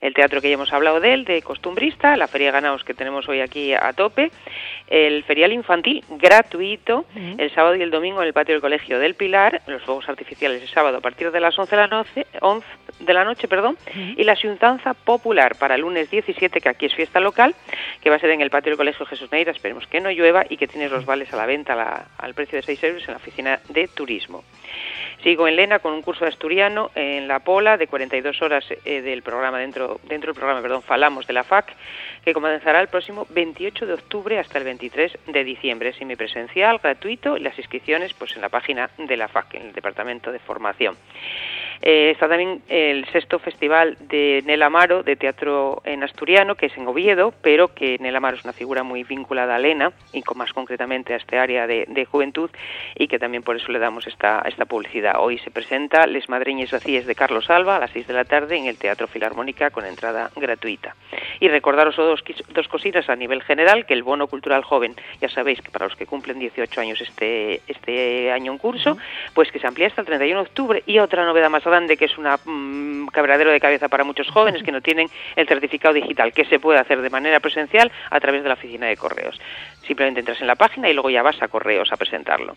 [0.00, 3.28] el teatro que ya hemos hablado de él, de costumbrista, la Feria Ganaos que tenemos
[3.28, 4.30] hoy aquí a tope,
[4.88, 9.14] el ferial infantil gratuito el sábado y el domingo en el patio del Colegio del
[9.14, 12.66] Pilar, los fuegos artificiales el sábado a partir de las 11 de la noche, 11
[13.00, 16.94] de la noche perdón, y la Xuntanza Popular para el lunes 17, que aquí es
[16.94, 17.54] fiesta local,
[18.00, 20.44] que va a ser en el patio del Colegio Jesús Neira, esperemos que no llueva
[20.48, 23.16] y que tienes los vales a la venta al precio de 6 euros en la
[23.16, 24.44] oficina de turismo.
[25.22, 29.02] Sigo en Lena con un curso de asturiano en la Pola de 42 horas eh,
[29.02, 31.74] del programa dentro dentro del programa, perdón, Falamos de la FAC,
[32.24, 37.40] que comenzará el próximo 28 de octubre hasta el 23 de diciembre, semipresencial, gratuito y
[37.40, 40.96] las inscripciones pues en la página de la FAC, en el Departamento de Formación.
[41.82, 46.76] Eh, está también el sexto festival de Nel Amaro de teatro en asturiano, que es
[46.76, 50.38] en Oviedo, pero que Nel Amaro es una figura muy vinculada a Lena y con
[50.38, 52.50] más concretamente a este área de, juventud
[52.94, 55.16] y que también por eso le damos esta, esta publicidad.
[55.18, 58.56] Hoy se presenta Les Madreñes Vacíes de Carlos Alba a las 6 de la tarde
[58.56, 60.94] en el Teatro Filarmónica con entrada gratuita.
[61.40, 65.60] Y recordaros dos, dos cositas a nivel general, que el bono cultural joven, ya sabéis
[65.60, 68.96] que para los que cumplen 18 años este, este año en curso,
[69.34, 72.06] pues que se amplía hasta el 31 de octubre y otra novedad más grande que
[72.06, 76.32] es un mm, cabradero de cabeza para muchos jóvenes que no tienen el certificado digital,
[76.32, 79.40] que se puede hacer de manera presencial a través de la oficina de correos.
[79.86, 82.56] Simplemente entras en la página y luego ya vas a correos a presentarlo.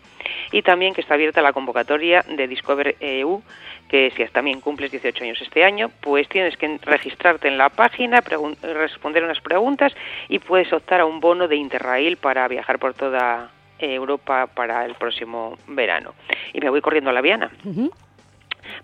[0.50, 3.42] Y también que está abierta la convocatoria de Discover EU,
[3.88, 8.22] que si también cumples 18 años este año, pues tienes que registrarte en la página,
[8.62, 9.94] responder unas preguntas
[10.28, 14.94] y puedes optar a un bono de Interrail para viajar por toda Europa para el
[14.94, 16.14] próximo verano.
[16.52, 17.50] Y me voy corriendo a la Viana.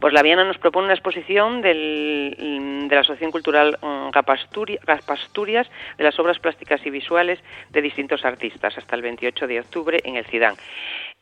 [0.00, 6.04] Pues la Viana nos propone una exposición del, de la Asociación Cultural mm, Gaspasturias de
[6.04, 7.38] las obras plásticas y visuales
[7.70, 10.56] de distintos artistas hasta el 28 de octubre en el Cidán.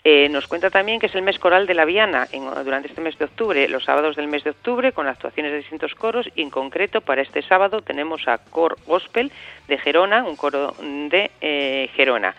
[0.05, 2.29] Eh, nos cuenta también que es el mes coral de la Viana
[2.64, 5.97] durante este mes de octubre, los sábados del mes de octubre, con actuaciones de distintos
[5.97, 9.33] coros y en concreto para este sábado tenemos a Cor Gospel
[9.66, 12.37] de Gerona, un coro de eh, Gerona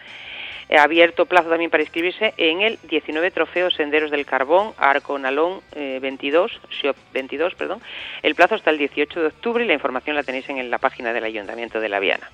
[0.70, 6.52] abierto plazo también para inscribirse en el 19 Trofeo Senderos del Carbón, Arco Nalón 22,
[6.52, 7.82] eh, Shop 22, perdón.
[8.22, 11.14] El plazo hasta el 18 de octubre y la información la tenéis en la página
[11.14, 12.30] del Ayuntamiento de La Viana.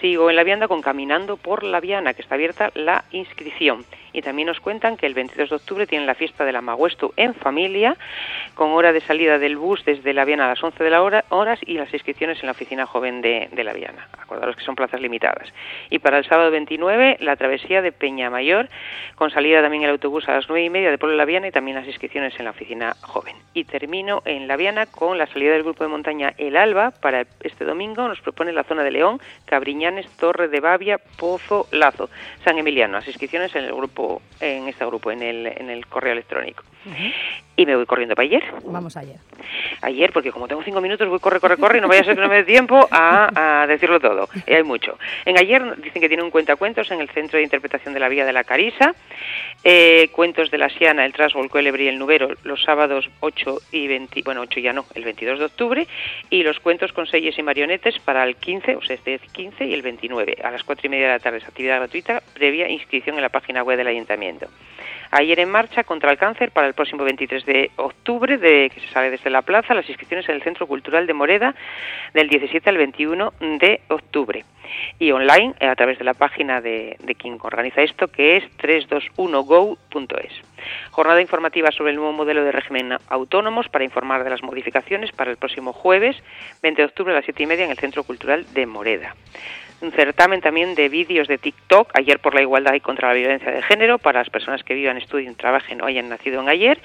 [0.00, 3.84] Sigo en La Viana con Caminando por La Viana, que está abierta la inscripción.
[4.12, 7.12] Y también nos cuentan que el 22 de octubre tienen la fiesta de la Maguestu
[7.16, 7.96] en familia,
[8.54, 11.24] con hora de salida del bus desde la Viana a las 11 de la hora,
[11.28, 14.08] horas y las inscripciones en la oficina joven de, de la Viana.
[14.18, 15.52] Acordaros que son plazas limitadas.
[15.90, 18.68] Y para el sábado 29, la travesía de Peña Mayor,
[19.14, 21.48] con salida también el autobús a las 9 y media de Pueblo de la Viana
[21.48, 23.36] y también las inscripciones en la oficina joven.
[23.54, 27.26] Y termino en la Viana con la salida del grupo de montaña El Alba para
[27.40, 28.06] este domingo.
[28.08, 32.08] Nos propone la zona de León, Cabriñanes, Torre de Bavia, Pozo, Lazo,
[32.44, 32.94] San Emiliano.
[32.94, 33.99] Las inscripciones en el grupo,
[34.40, 36.64] en este grupo, en el, en el correo electrónico.
[37.60, 38.42] Y me voy corriendo para ayer.
[38.64, 39.16] Vamos ayer.
[39.82, 42.14] Ayer, porque como tengo cinco minutos, voy corre, corre, corre, y no vaya a ser
[42.14, 44.30] que no me dé tiempo a, a decirlo todo.
[44.46, 44.98] Y hay mucho.
[45.26, 48.24] En ayer dicen que tiene un cuentacuentos en el Centro de Interpretación de la Vía
[48.24, 48.94] de la Carisa.
[49.62, 53.58] Eh, cuentos de la Siana, el Trasgo, el Cuelebre y el Nubero, los sábados 8
[53.72, 55.86] y 20, bueno, 8 ya no, el 22 de octubre.
[56.30, 59.74] Y los cuentos con selles y marionetes para el 15, o sea, este 15 y
[59.74, 61.38] el 29, a las 4 y media de la tarde.
[61.38, 64.48] Es actividad gratuita, previa inscripción en la página web del Ayuntamiento.
[65.12, 68.88] Ayer en marcha contra el cáncer para el próximo 23 de octubre, de que se
[68.88, 71.54] sale desde la plaza, las inscripciones en el Centro Cultural de Moreda
[72.14, 74.44] del 17 al 21 de octubre.
[75.00, 80.32] Y online a través de la página de, de quien organiza esto, que es 321go.es.
[80.92, 85.32] Jornada informativa sobre el nuevo modelo de régimen autónomos para informar de las modificaciones para
[85.32, 86.16] el próximo jueves
[86.62, 89.16] 20 de octubre a las 7 y media en el Centro Cultural de Moreda
[89.80, 93.50] un certamen también de vídeos de TikTok, ayer por la igualdad y contra la violencia
[93.50, 96.80] de género, para las personas que vivan, estudien, trabajen o hayan nacido en ayer,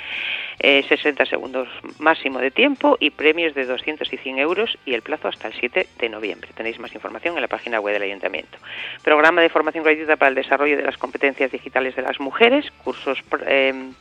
[0.60, 1.68] eh, 60 segundos
[2.00, 5.54] máximo de tiempo y premios de 200 y 100 euros y el plazo hasta el
[5.54, 6.50] 7 de noviembre.
[6.56, 8.58] Tenéis más información en la página web del Ayuntamiento.
[9.04, 13.20] Programa de formación gratuita para el desarrollo de las competencias digitales de las mujeres, cursos...
[13.48, 13.92] Eh,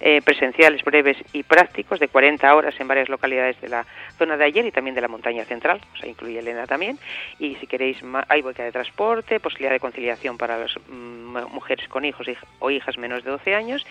[0.00, 3.86] eh, presenciales breves y prácticos de 40 horas en varias localidades de la
[4.18, 6.98] zona de ayer y también de la montaña central, o sea, incluye Elena también.
[7.38, 12.04] Y si queréis, hay beca de transporte, posibilidad de conciliación para las mm, mujeres con
[12.04, 12.26] hijos
[12.58, 13.86] o hijas menos de 12 años.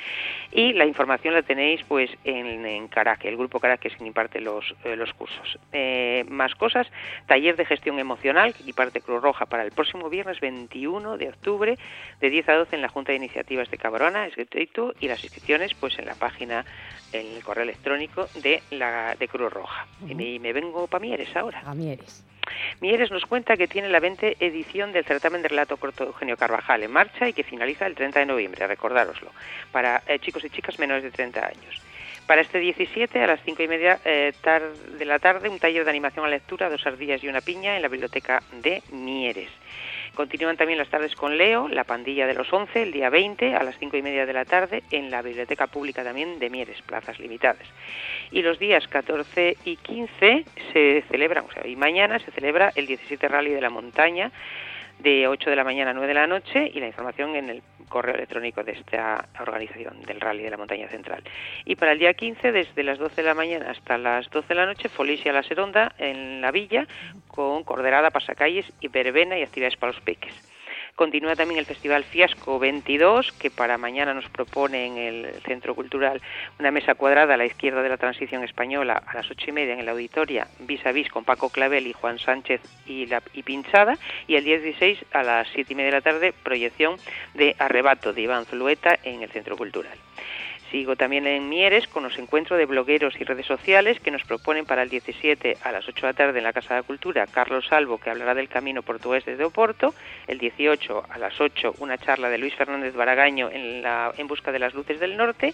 [0.52, 4.76] Y la información la tenéis pues en, en Caraque, el grupo Caraque quien imparte los,
[4.84, 5.60] eh, los cursos.
[5.72, 6.88] Eh, más cosas,
[7.28, 11.78] taller de gestión emocional que imparte Cruz Roja para el próximo viernes 21 de octubre
[12.20, 15.24] de 10 a 12 en la Junta de Iniciativas de Cabrona, es gratuito y las
[15.24, 16.66] inscripciones pues en la página,
[17.12, 19.88] en el correo electrónico de la de Cruz Roja.
[20.02, 20.36] Uh -huh.
[20.36, 21.62] y, me, vengo para Mieres ahora.
[21.66, 22.24] A Mieres.
[22.82, 26.84] Mieres nos cuenta que tiene la 20 edición del certamen de relato corto Eugenio Carvajal
[26.84, 29.32] en marcha y que finaliza el 30 de noviembre, recordároslo,
[29.72, 31.82] para eh, chicos y chicas menores de 30 años.
[32.28, 34.34] Para este 17, a las 5 y media eh,
[34.98, 37.84] de la tarde, un taller de animación a lectura, dos ardillas y una piña en
[37.84, 39.50] la biblioteca de Mieres.
[40.16, 43.64] Continúan también las tardes con Leo, la pandilla de los 11, el día 20 a
[43.64, 47.20] las 5 y media de la tarde en la Biblioteca Pública también de Mieres, plazas
[47.20, 47.68] limitadas.
[48.32, 52.88] Y los días 14 y 15 se celebran, o sea, y mañana se celebra el
[52.88, 54.32] 17 Rally de la Montaña
[55.00, 57.64] de 8 de la mañana a 9 de la noche y la información en el
[57.90, 61.24] correo electrónico de esta organización del Rally de la Montaña Central.
[61.66, 64.56] Y para el día 15, desde las 12 de la mañana hasta las 12 de
[64.56, 66.88] la noche, Folicia La Seronda en la villa
[67.28, 70.34] con corderada, pasacalles y verbena y actividades para los peques.
[70.96, 76.22] Continúa también el Festival Fiasco 22, que para mañana nos propone en el Centro Cultural
[76.58, 79.74] una mesa cuadrada a la izquierda de la transición española a las ocho y media
[79.74, 83.44] en el auditorio, vis a vis con Paco Clavel y Juan Sánchez y, la, y
[83.44, 86.96] Pinchada, y el día 16 a las siete y media de la tarde, proyección
[87.34, 89.98] de Arrebato de Iván Zulueta en el Centro Cultural.
[90.76, 94.66] Sigo también en Mieres con los encuentros de blogueros y redes sociales que nos proponen
[94.66, 97.68] para el 17 a las 8 de la tarde en la Casa de Cultura Carlos
[97.70, 99.96] Salvo, que hablará del camino portugués desde Oporto.
[100.28, 104.52] El 18 a las 8 una charla de Luis Fernández Baragaño en, la, en busca
[104.52, 105.54] de las luces del norte.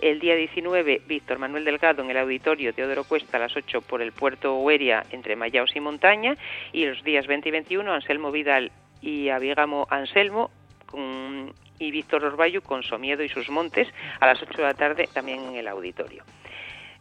[0.00, 4.00] El día 19 Víctor Manuel Delgado en el auditorio Teodoro Cuesta a las 8 por
[4.00, 6.38] el puerto Hueria entre Mayaos y Montaña.
[6.72, 10.50] Y los días 20 y 21 Anselmo Vidal y Abiegamo Anselmo
[11.82, 13.88] y Víctor Orbayu con Somiedo y sus montes
[14.20, 16.24] a las 8 de la tarde también en el auditorio.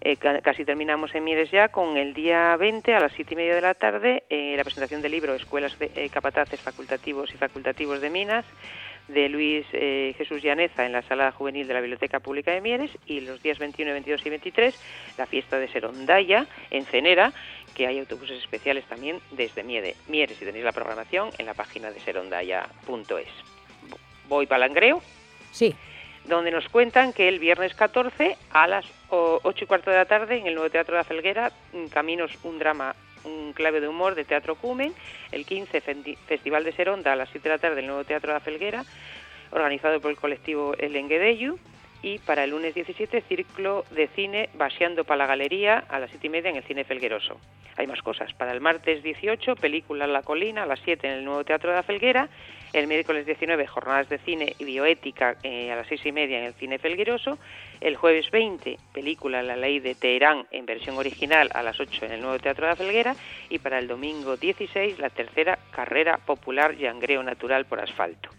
[0.03, 3.53] Eh, casi terminamos en Mieres ya con el día 20 a las 7 y media
[3.53, 8.01] de la tarde eh, la presentación del libro Escuelas de eh, Capataces Facultativos y Facultativos
[8.01, 8.43] de Minas
[9.07, 13.19] de Luis Jesús Llaneza en la sala juvenil de la Biblioteca Pública de Mieres y
[13.19, 17.33] los días 21, 22 y 23 la fiesta de Serondaya en Cenera
[17.75, 21.91] que hay autobuses especiales también desde Miede, Mieres y tenéis la programación en la página
[21.91, 23.50] de serondaya.es
[24.31, 25.01] voy para Langreo.
[25.51, 25.75] Sí.
[26.25, 30.37] Donde nos cuentan que el viernes 14 a las 8 y cuarto de la tarde
[30.37, 31.51] en el Nuevo Teatro de la Felguera,
[31.91, 34.93] Caminos, un drama, un clave de humor de Teatro Cumen.
[35.31, 35.81] El 15,
[36.27, 38.39] Festival de Seronda a las 7 de la tarde en el Nuevo Teatro de la
[38.39, 38.85] Felguera,
[39.51, 41.59] organizado por el colectivo El Enguedeyu.
[42.01, 46.27] Y para el lunes 17 ciclo de cine Vaseando para la Galería a las 7
[46.27, 47.39] y media en el Cine Felgueroso.
[47.77, 48.33] Hay más cosas.
[48.33, 51.77] Para el martes 18, película La Colina a las 7 en el Nuevo Teatro de
[51.77, 52.29] la Felguera.
[52.73, 56.45] El miércoles 19, jornadas de cine y bioética eh, a las 6 y media en
[56.45, 57.37] el Cine Felgueroso.
[57.79, 62.11] El jueves 20, película La Ley de Teherán en versión original a las 8 en
[62.13, 63.15] el Nuevo Teatro de la Felguera.
[63.49, 68.29] Y para el domingo 16, la tercera carrera popular Yangreo Natural por Asfalto.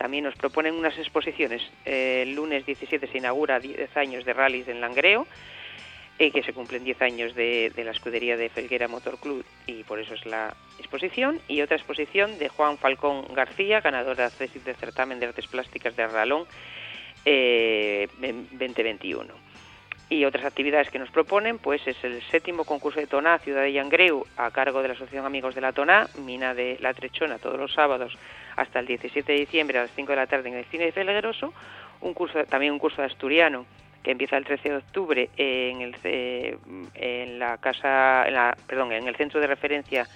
[0.00, 1.60] También nos proponen unas exposiciones.
[1.84, 5.26] Eh, el lunes 17 se inaugura 10 años de rallies en Langreo,
[6.18, 9.98] eh, que se cumplen 10 años de, la escudería de Felguera Motor Club y por
[9.98, 11.38] eso es la exposición.
[11.48, 16.46] Y otra exposición de Juan Falcón García, ganadora del certamen de artes plásticas de Arralón
[17.26, 18.08] eh,
[18.52, 19.50] 2021
[20.10, 23.72] y otras actividades que nos proponen, pues es el séptimo concurso de Toná, Ciudad de
[23.72, 27.58] Yangreu, a cargo de la Asociación Amigos de la Toná, Mina de la Trechona, todos
[27.58, 28.18] los sábados
[28.56, 30.92] hasta el 17 de diciembre a las 5 de la tarde en el Cine de
[32.00, 33.66] un curso, también un curso de asturiano
[34.02, 36.58] que empieza el 13 de octubre en, el,
[36.94, 40.06] en la casa, en la, perdón, en el centro de referencia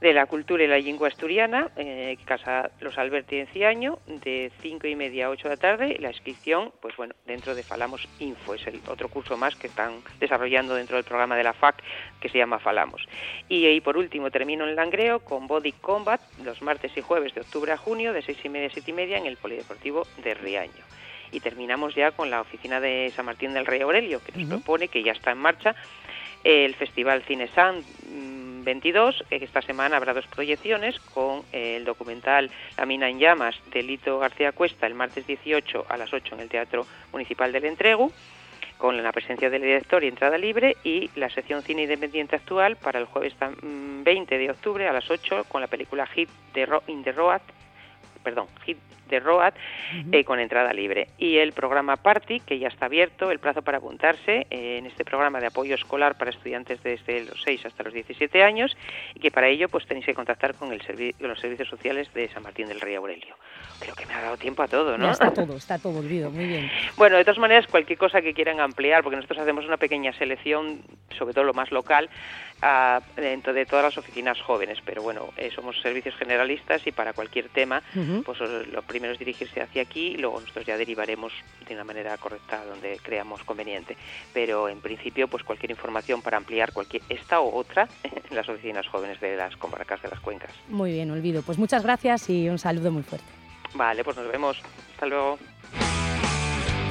[0.00, 4.86] de la cultura y la lengua asturiana, eh, Casa Los Alberti en Ciaño, de 5
[4.86, 5.96] y media a 8 de la tarde.
[5.98, 10.00] La inscripción, pues bueno, dentro de Falamos Info, es el otro curso más que están
[10.20, 11.82] desarrollando dentro del programa de la FAC
[12.20, 13.08] que se llama Falamos.
[13.48, 17.40] Y, y por último, termino en Langreo con Body Combat los martes y jueves de
[17.40, 20.34] octubre a junio, de 6 y media a 7 y media en el Polideportivo de
[20.34, 20.84] Riaño.
[21.32, 24.88] Y terminamos ya con la oficina de San Martín del Rey Aurelio, que nos propone,
[24.88, 25.74] que ya está en marcha,
[26.44, 27.82] el Festival Cine San
[28.64, 29.24] 22.
[29.30, 34.18] Esta semana habrá dos proyecciones con eh, el documental La mina en llamas de Lito
[34.18, 38.12] García Cuesta el martes 18 a las 8 en el Teatro Municipal del Entregu
[38.76, 42.98] con la presencia del director y entrada libre y la sección cine independiente actual para
[42.98, 43.64] el jueves 20
[44.04, 47.40] mm, de octubre a las 8 con la película Hit de in the Road,
[48.22, 49.54] perdón, Hit de ROAD
[50.12, 51.08] eh, con entrada libre.
[51.18, 55.04] Y el programa Party, que ya está abierto, el plazo para apuntarse eh, en este
[55.04, 58.76] programa de apoyo escolar para estudiantes desde los 6 hasta los 17 años
[59.14, 60.82] y que para ello pues tenéis que contactar con, el
[61.18, 63.36] los servicios sociales de San Martín del Rey Aurelio.
[63.78, 65.10] Creo que me ha dado tiempo a todo, ¿no?
[65.10, 66.70] está todo, está todo olvido, muy bien.
[66.96, 70.80] Bueno, de todas maneras, cualquier cosa que quieran ampliar, porque nosotros hacemos una pequeña selección,
[71.16, 72.08] sobre todo lo más local,
[73.16, 77.48] dentro de todas las oficinas jóvenes, pero bueno, eh, somos servicios generalistas y para cualquier
[77.48, 77.82] tema,
[78.24, 81.32] pues lo primero es dirigirse hacia aquí y luego nosotros ya derivaremos
[81.66, 83.96] de una manera correcta donde creamos conveniente.
[84.32, 88.86] Pero en principio, pues cualquier información para ampliar cualquier esta o otra en las oficinas
[88.88, 90.50] jóvenes de las comarcas de las cuencas.
[90.68, 91.42] Muy bien, olvido.
[91.42, 93.26] Pues muchas gracias y un saludo muy fuerte.
[93.74, 94.60] Vale, pues nos vemos.
[94.94, 95.38] Hasta luego.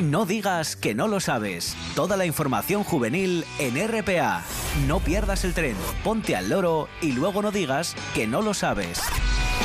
[0.02, 1.76] No digas que no lo sabes.
[1.96, 4.44] Toda la información juvenil en RPA.
[4.88, 9.02] No pierdas el tren, ponte al loro y luego no digas que no lo sabes.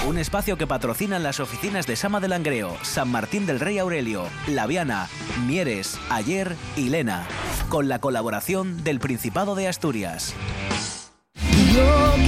[0.09, 4.25] Un espacio que patrocinan las oficinas de Sama de Langreo, San Martín del Rey Aurelio,
[4.49, 5.09] Laviana,
[5.47, 7.27] Mieres, Ayer y Lena,
[7.69, 10.35] con la colaboración del Principado de Asturias.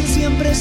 [0.04, 0.52] siempre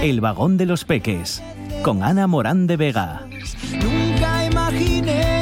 [0.00, 1.42] El vagón de los peques,
[1.82, 3.26] con Ana Morán de Vega.
[3.72, 5.37] Nunca imaginé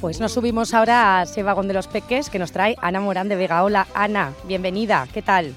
[0.00, 3.28] Pues nos subimos ahora a ese vagón de los peques que nos trae Ana Morán
[3.28, 3.64] de Vega.
[3.64, 5.54] Hola Ana, bienvenida, ¿qué tal?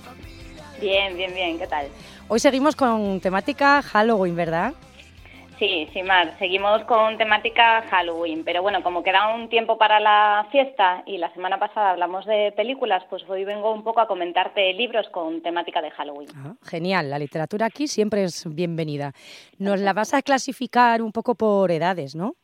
[0.79, 1.85] Bien, bien, bien, ¿qué tal?
[2.27, 4.73] Hoy seguimos con temática Halloween, ¿verdad?
[5.59, 10.47] Sí, sí, Mar, seguimos con temática Halloween, pero bueno, como queda un tiempo para la
[10.51, 14.73] fiesta y la semana pasada hablamos de películas, pues hoy vengo un poco a comentarte
[14.73, 16.29] libros con temática de Halloween.
[16.35, 19.13] Ah, genial, la literatura aquí siempre es bienvenida.
[19.59, 22.37] Nos la vas a clasificar un poco por edades, ¿no?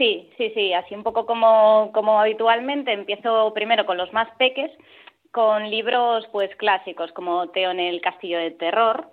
[0.00, 2.90] Sí, sí, sí, así un poco como, como habitualmente.
[2.90, 4.70] Empiezo primero con los más peques,
[5.30, 9.08] con libros pues clásicos como Teo en el Castillo de Terror.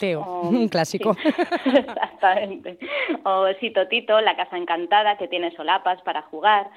[0.00, 1.16] Teo, un clásico.
[1.64, 2.76] exactamente.
[3.22, 6.68] O Sito Tito, La Casa Encantada, que tiene solapas para jugar.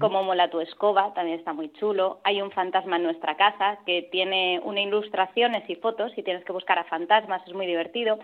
[0.00, 2.18] Como Mola tu escoba, también está muy chulo.
[2.24, 6.52] Hay un fantasma en nuestra casa, que tiene una ilustraciones y fotos, y tienes que
[6.52, 8.18] buscar a fantasmas, es muy divertido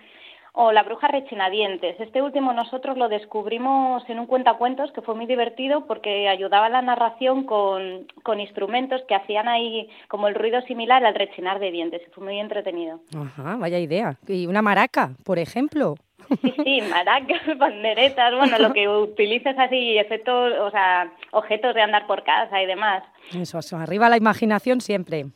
[0.60, 2.00] o La bruja rechinadientes.
[2.00, 6.68] Este último nosotros lo descubrimos en un cuentacuentos que fue muy divertido porque ayudaba a
[6.68, 11.70] la narración con, con instrumentos que hacían ahí como el ruido similar al rechinar de
[11.70, 12.98] dientes fue muy entretenido.
[13.16, 14.16] Ajá, vaya idea.
[14.26, 15.94] ¿Y una maraca, por ejemplo?
[16.42, 22.08] Sí, sí, maracas, banderetas, bueno, lo que utilices así, efectos, o sea, objetos de andar
[22.08, 23.04] por casa y demás.
[23.32, 25.26] Eso, eso, arriba la imaginación siempre.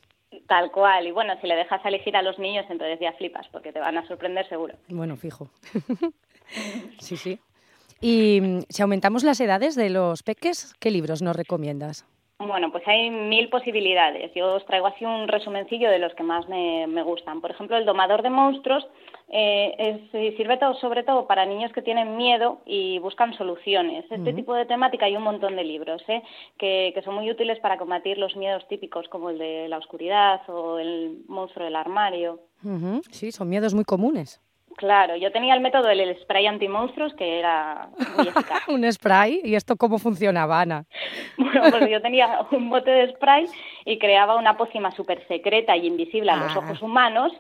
[0.52, 1.06] Tal cual.
[1.06, 3.96] Y bueno, si le dejas elegir a los niños, entonces ya flipas, porque te van
[3.96, 4.74] a sorprender seguro.
[4.88, 5.48] Bueno, fijo.
[6.98, 7.38] sí, sí.
[8.02, 12.04] Y si aumentamos las edades de los peques, ¿qué libros nos recomiendas?
[12.38, 14.30] Bueno, pues hay mil posibilidades.
[14.34, 17.40] Yo os traigo así un resumencillo de los que más me, gustan.
[17.40, 18.86] Por ejemplo, el domador de monstruos
[19.28, 24.04] eh, sirve todo, sobre todo para niños que tienen miedo y buscan soluciones.
[24.10, 26.22] Este tipo de temática hay un montón de libros ¿eh?
[26.58, 30.78] que, son muy útiles para combatir los miedos típicos como el de la oscuridad o
[30.78, 32.40] el monstruo del armario.
[33.10, 34.40] Sí, son miedos muy comunes.
[34.76, 38.62] Claro, yo tenía el método del spray anti-monstruos que era muy eficaz.
[38.68, 39.40] ¿Un spray?
[39.44, 40.84] ¿Y esto cómo funcionaba, Ana?
[41.36, 43.46] bueno, pues yo tenía un bote de spray
[43.84, 46.58] y creaba una pócima súper secreta y invisible a los ah.
[46.60, 47.32] ojos humanos.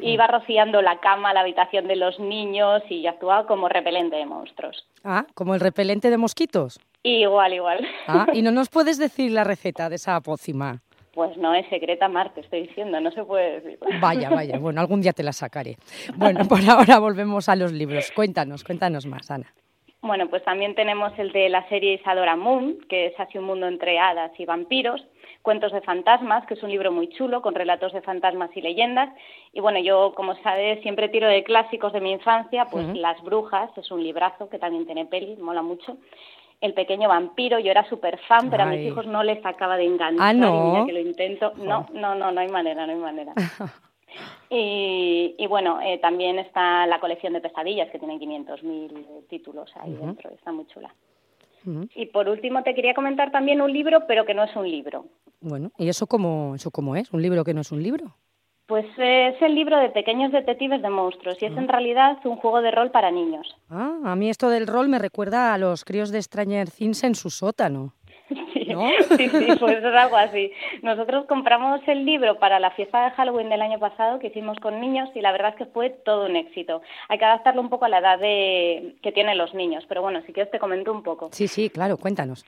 [0.00, 4.86] Iba rociando la cama, la habitación de los niños y actuaba como repelente de monstruos.
[5.04, 6.80] Ah, ¿como el repelente de mosquitos?
[7.02, 7.86] Igual, igual.
[8.06, 10.82] Ah, ¿y no nos puedes decir la receta de esa pócima?
[11.20, 13.78] Pues no es secreta, Mar, te estoy diciendo, no se puede decir.
[14.00, 15.76] Vaya, vaya, bueno, algún día te la sacaré.
[16.16, 18.10] Bueno, por ahora volvemos a los libros.
[18.12, 19.52] Cuéntanos, cuéntanos más, Ana.
[20.00, 23.68] Bueno, pues también tenemos el de la serie Isadora Moon, que es así un mundo
[23.68, 25.04] entre hadas y vampiros.
[25.42, 29.10] Cuentos de fantasmas, que es un libro muy chulo, con relatos de fantasmas y leyendas.
[29.52, 33.70] Y bueno, yo, como sabes, siempre tiro de clásicos de mi infancia, pues Las Brujas,
[33.76, 35.98] es un librazo que también tiene peli, mola mucho.
[36.60, 39.86] El pequeño vampiro, yo era súper fan, pero a mis hijos no les acaba de
[39.86, 40.28] enganchar.
[40.28, 40.84] Ah, no.
[40.86, 41.52] que lo intento.
[41.56, 43.32] No, no, no, no hay manera, no hay manera.
[44.50, 50.30] y, bueno, eh, también está la colección de pesadillas, que tiene 500.000 títulos ahí dentro,
[50.30, 50.94] está muy chula.
[51.94, 55.06] Y por último te quería comentar también un libro, pero que no es un libro.
[55.40, 57.12] Bueno, ¿y eso cómo, eso cómo es?
[57.12, 58.16] ¿Un libro que no es un libro?
[58.70, 61.72] Pues es el libro de Pequeños Detectives de Monstruos y es en ah.
[61.72, 63.56] realidad un juego de rol para niños.
[63.68, 67.16] Ah, a mí esto del rol me recuerda a los críos de Stranger Things en
[67.16, 67.94] su sótano.
[68.70, 70.52] Sí, sí, sí, pues es algo así.
[70.82, 74.80] Nosotros compramos el libro para la fiesta de Halloween del año pasado que hicimos con
[74.80, 76.80] niños y la verdad es que fue todo un éxito.
[77.08, 78.94] Hay que adaptarlo un poco a la edad de...
[79.02, 81.30] que tienen los niños, pero bueno, si quieres te comento un poco.
[81.32, 82.44] Sí, sí, claro, cuéntanos.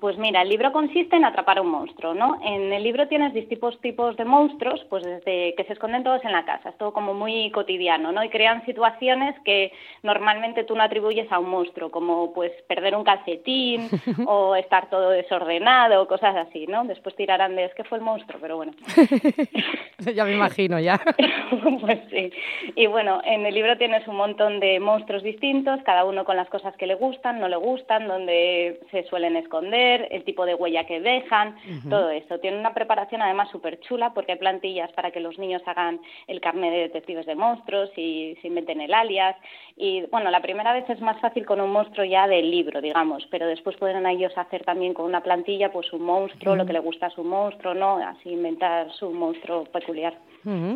[0.00, 2.40] Pues mira, el libro consiste en atrapar a un monstruo, ¿no?
[2.42, 6.32] En el libro tienes distintos tipos de monstruos, pues desde que se esconden todos en
[6.32, 8.24] la casa, es todo como muy cotidiano, ¿no?
[8.24, 9.72] Y crean situaciones que
[10.02, 13.88] normalmente tú no atribuyes a un monstruo, como pues perder un calcetín
[14.26, 16.84] o estar todo desordenado, cosas así, ¿no?
[16.84, 18.72] Después tirarán de es que fue el monstruo, pero bueno.
[20.14, 20.98] ya me imagino, ya.
[21.80, 22.32] pues sí.
[22.74, 26.48] Y bueno, en el libro tienes un montón de monstruos distintos, cada uno con las
[26.48, 30.84] cosas que le gustan, no le gustan, donde se suelen esconder el tipo de huella
[30.84, 31.56] que dejan,
[31.88, 32.38] todo eso.
[32.38, 36.40] Tiene una preparación además súper chula porque hay plantillas para que los niños hagan el
[36.40, 39.36] carnet de detectives de monstruos y se inventen el alias.
[39.76, 43.26] Y bueno, la primera vez es más fácil con un monstruo ya del libro, digamos,
[43.30, 46.80] pero después pueden ellos hacer también con una plantilla pues un monstruo, lo que le
[46.80, 47.96] gusta a su monstruo, ¿no?
[47.96, 50.14] Así inventar su monstruo peculiar.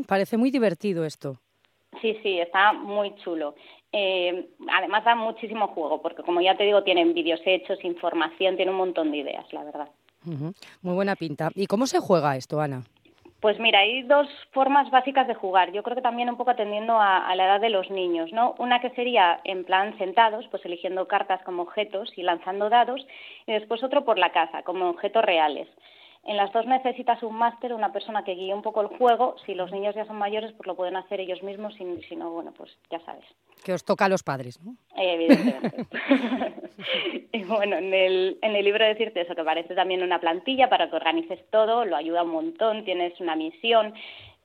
[0.07, 1.37] Parece muy divertido esto.
[2.01, 3.55] Sí, sí, está muy chulo.
[3.97, 8.73] Eh, además da muchísimo juego, porque como ya te digo, tienen vídeos hechos, información, tiene
[8.73, 9.89] un montón de ideas, la verdad.
[10.83, 11.51] Muy buena pinta.
[11.55, 12.83] ¿Y cómo se juega esto, Ana?
[13.39, 15.71] Pues mira, hay dos formas básicas de jugar.
[15.71, 18.57] Yo creo que también un poco atendiendo a, a, la edad de los niños, ¿no?
[18.59, 23.07] Una que sería en plan sentados, pues eligiendo cartas como objetos y lanzando dados,
[23.47, 25.69] y después otro por la casa, como objetos reales.
[26.27, 29.37] En las dos necesitas un máster, una persona que guíe un poco el juego.
[29.45, 31.75] Si los niños ya son mayores, pues lo pueden hacer ellos mismos.
[31.75, 33.25] Si, si no, bueno, pues ya sabes.
[33.62, 34.75] Que os toca a los padres, ¿no?
[34.97, 35.87] Evidentemente.
[37.33, 40.89] y bueno, en el, en el libro decirte eso, que parece también una plantilla para
[40.89, 43.93] que organices todo, lo ayuda un montón, tienes una misión.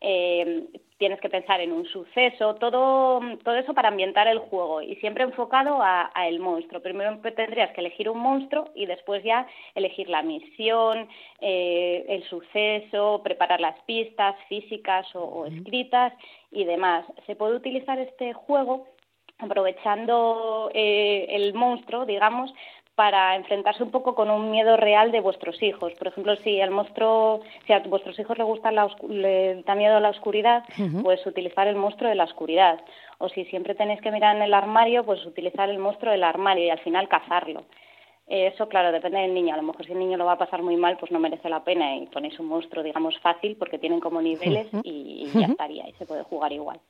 [0.01, 0.67] Eh,
[0.99, 5.23] tienes que pensar en un suceso, todo, todo eso para ambientar el juego y siempre
[5.23, 6.81] enfocado a, el monstruo.
[6.81, 11.07] Primero tendrías que elegir un monstruo y después ya elegir la misión,
[11.39, 16.13] eh, el suceso, preparar las pistas físicas o escritas
[16.51, 17.05] y demás.
[17.25, 18.85] Se puede utilizar este juego
[19.39, 22.53] aprovechando eh, el monstruo, digamos,
[22.99, 25.93] para enfrentarse un poco con un miedo real de vuestros hijos.
[25.93, 29.95] Por ejemplo, si al monstruo, si a vuestros hijos les gusta la le da miedo
[29.95, 30.65] a la oscuridad,
[31.01, 32.77] pues utilizar el monstruo de la oscuridad.
[33.17, 36.65] O si siempre tenéis que mirar en el armario, pues utilizar el monstruo del armario
[36.65, 37.63] y al final cazarlo.
[38.27, 39.53] Eso, claro, depende del niño.
[39.53, 41.47] A lo mejor si el niño lo va a pasar muy mal, pues no merece
[41.47, 45.45] la pena y ponéis un monstruo, digamos, fácil porque tienen como niveles y, y ya
[45.45, 46.81] estaría y se puede jugar igual.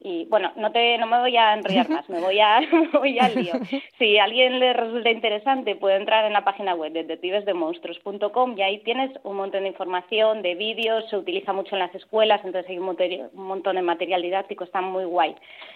[0.00, 2.60] Y bueno, no, te, no me voy a enrollar más, me voy, a,
[2.92, 3.54] voy al lío.
[3.98, 8.78] Si a alguien le resulta interesante, puede entrar en la página web detectivesdemonstruos.com y ahí
[8.84, 12.78] tienes un montón de información, de vídeos, se utiliza mucho en las escuelas, entonces hay
[12.78, 15.34] un, un montón de material didáctico, está muy guay.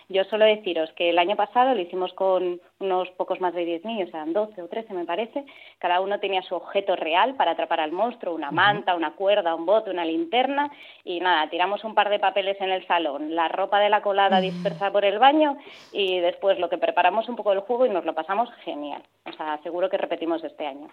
[0.08, 3.84] Yo solo deciros que el año pasado lo hicimos con unos pocos más de 10
[3.84, 5.44] niños, eran 12 o 13 me parece,
[5.78, 9.66] cada uno tenía su objeto real para atrapar al monstruo, una manta, una cuerda, un
[9.66, 10.70] bote, una linterna
[11.04, 14.42] y nada, tiramos un par de papeles en el salón, la ropa de la colada
[14.42, 15.56] dispersa por el baño
[15.90, 19.02] y después lo que preparamos un poco del jugo y nos lo pasamos genial.
[19.24, 20.88] O sea, seguro que repetimos este año.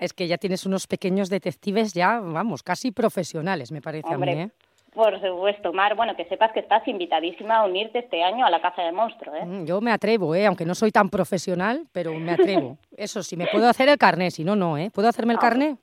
[0.00, 4.28] es que ya tienes unos pequeños detectives ya, vamos, casi profesionales, me parece a mí,
[4.30, 4.50] ¿eh?
[4.92, 5.94] Por supuesto, Mar.
[5.94, 9.36] Bueno, que sepas que estás invitadísima a unirte este año a la Caza de Monstruo,
[9.36, 9.44] ¿eh?
[9.44, 10.46] Mm, yo me atrevo, ¿eh?
[10.46, 12.76] Aunque no soy tan profesional, pero me atrevo.
[12.96, 14.90] Eso sí, me puedo hacer el carné, si no, no, ¿eh?
[14.92, 15.76] ¿Puedo hacerme el carné?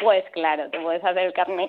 [0.00, 1.68] Pues claro, te puedes hacer el carné.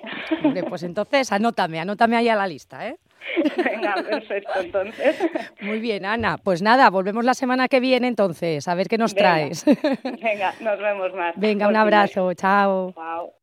[0.70, 2.96] pues entonces anótame, anótame ahí a la lista, ¿eh?
[3.56, 5.16] Venga, perfecto, entonces.
[5.60, 6.38] Muy bien, Ana.
[6.38, 9.64] Pues nada, volvemos la semana que viene entonces, a ver qué nos traes.
[10.04, 11.34] Venga, nos vemos más.
[11.36, 12.92] Venga, un abrazo, chao.
[12.92, 13.34] Chao.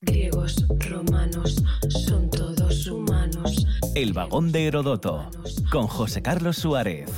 [0.00, 3.66] Griegos, romanos, son todos humanos.
[3.96, 5.28] El vagón de Herodoto,
[5.72, 7.10] con José Carlos Suárez.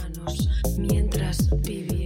[0.79, 1.51] Mientras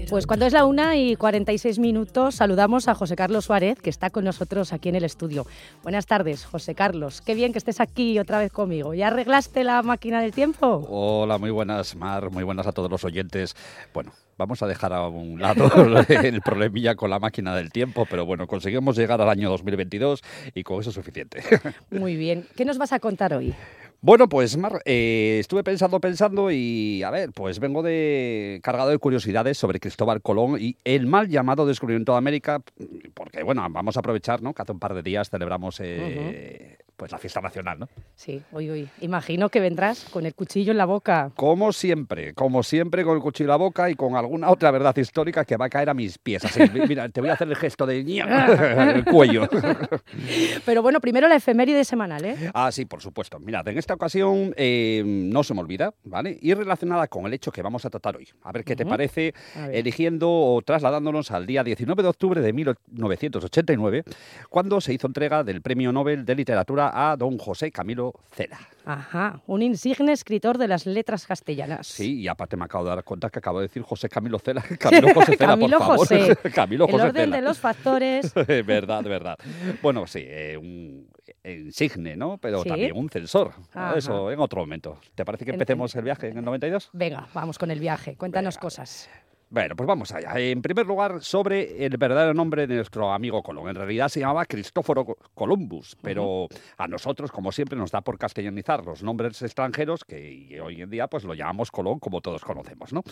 [0.09, 4.11] Pues cuando es la una y 46 minutos, saludamos a José Carlos Suárez, que está
[4.11, 5.47] con nosotros aquí en el estudio.
[5.83, 7.21] Buenas tardes, José Carlos.
[7.21, 8.95] Qué bien que estés aquí otra vez conmigo.
[8.95, 10.87] ¿Ya arreglaste la máquina del tiempo?
[10.89, 12.31] Hola, muy buenas, Mar.
[12.31, 13.57] Muy buenas a todos los oyentes.
[13.93, 15.71] Bueno, vamos a dejar a un lado
[16.09, 20.23] el problemilla con la máquina del tiempo, pero bueno, conseguimos llegar al año 2022
[20.55, 21.43] y con eso es suficiente.
[21.91, 22.47] Muy bien.
[22.57, 23.55] ¿Qué nos vas a contar hoy?
[24.05, 28.99] Bueno, pues Mar, eh, estuve pensando, pensando y a ver, pues vengo de cargado de
[28.99, 32.61] curiosidades sobre Cristóbal Colón y el mal llamado descubrimiento de América,
[33.15, 34.53] porque bueno, vamos a aprovechar, ¿no?
[34.53, 37.89] Que hace un par de días celebramos eh, pues la fiesta nacional, ¿no?
[38.15, 38.89] Sí, hoy, hoy.
[39.01, 41.31] Imagino que vendrás con el cuchillo en la boca.
[41.37, 44.97] Como siempre, como siempre con el cuchillo en la boca y con alguna otra verdad
[44.97, 46.45] histórica que va a caer a mis pies.
[46.45, 49.49] Así, mira, te voy a hacer el gesto de el cuello.
[50.65, 52.51] Pero bueno, primero la efeméride semanal, ¿eh?
[52.55, 53.39] Ah, sí, por supuesto.
[53.39, 56.39] Mirad, en esta ocasión eh, no se me olvida, ¿vale?
[56.41, 58.29] Y relacionada con el hecho que vamos a tratar hoy.
[58.43, 59.35] A ver qué te parece,
[59.73, 64.05] eligiendo o trasladándonos al día 19 de octubre de 1989,
[64.49, 68.59] cuando se hizo entrega del Premio Nobel de Literatura a don José Camilo Cela.
[68.87, 71.87] Ajá, un insigne escritor de las letras castellanas.
[71.87, 74.63] Sí, y aparte me acabo de dar cuenta que acabo de decir José Camilo Cela.
[74.79, 75.99] Camilo José Cela, Camilo por favor.
[75.99, 76.37] José.
[76.55, 77.37] Camilo José El orden Cela.
[77.37, 78.35] de los factores.
[78.67, 79.39] verdad, verdad.
[79.83, 81.09] Bueno, sí, eh, un
[81.45, 82.37] insigne, ¿no?
[82.39, 82.69] Pero Sí.
[82.69, 83.53] también un censor.
[83.97, 84.99] Eso en otro momento.
[85.15, 86.91] ¿Te parece que empecemos el viaje en el 92?
[86.93, 88.17] Venga, vamos con el viaje.
[88.17, 89.09] Cuéntanos cosas.
[89.51, 90.33] Bueno, pues vamos allá.
[90.37, 93.69] En primer lugar, sobre el verdadero nombre de nuestro amigo Colón.
[93.69, 98.19] En realidad se llamaba Cristóforo Co- Columbus, pero a nosotros, como siempre, nos da por
[98.19, 102.93] castellanizar los nombres extranjeros que hoy en día pues lo llamamos Colón, como todos conocemos,
[102.93, 103.03] ¿no?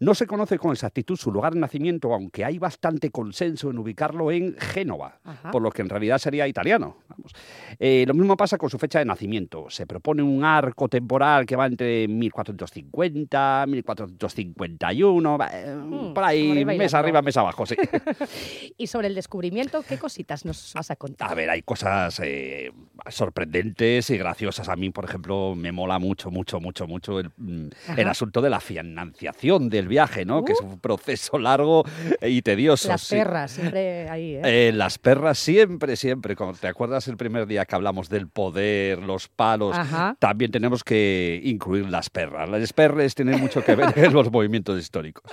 [0.00, 4.32] No se conoce con exactitud su lugar de nacimiento, aunque hay bastante consenso en ubicarlo
[4.32, 5.20] en Génova,
[5.52, 6.96] por lo que en realidad sería italiano.
[7.08, 7.32] vamos.
[7.78, 9.66] Eh, lo mismo pasa con su fecha de nacimiento.
[9.70, 16.48] Se propone un arco temporal que va entre 1450, 1451, va, eh, Mm, por ahí,
[16.48, 16.96] por ahí mes bailando.
[16.98, 17.76] arriba, mes abajo, sí.
[18.78, 21.30] Y sobre el descubrimiento, ¿qué cositas nos vas a contar?
[21.30, 22.70] A ver, hay cosas eh,
[23.08, 24.68] sorprendentes y graciosas.
[24.68, 28.50] A mí, por ejemplo, me mola mucho, mucho, mucho, mucho el, mm, el asunto de
[28.50, 30.44] la financiación del viaje, ¿no?
[30.44, 30.66] Que es Uh.
[30.66, 31.84] un proceso largo
[32.22, 32.88] y tedioso.
[32.88, 33.16] Las sí.
[33.16, 34.68] perras, siempre ahí, ¿eh?
[34.68, 36.36] Eh, las perras siempre, siempre.
[36.36, 39.76] Como ¿Te acuerdas el primer día que hablamos del poder, los palos?
[39.76, 40.16] Ajá.
[40.18, 42.48] También tenemos que incluir las perras.
[42.48, 45.30] Las perres tienen mucho que ver en los movimientos históricos.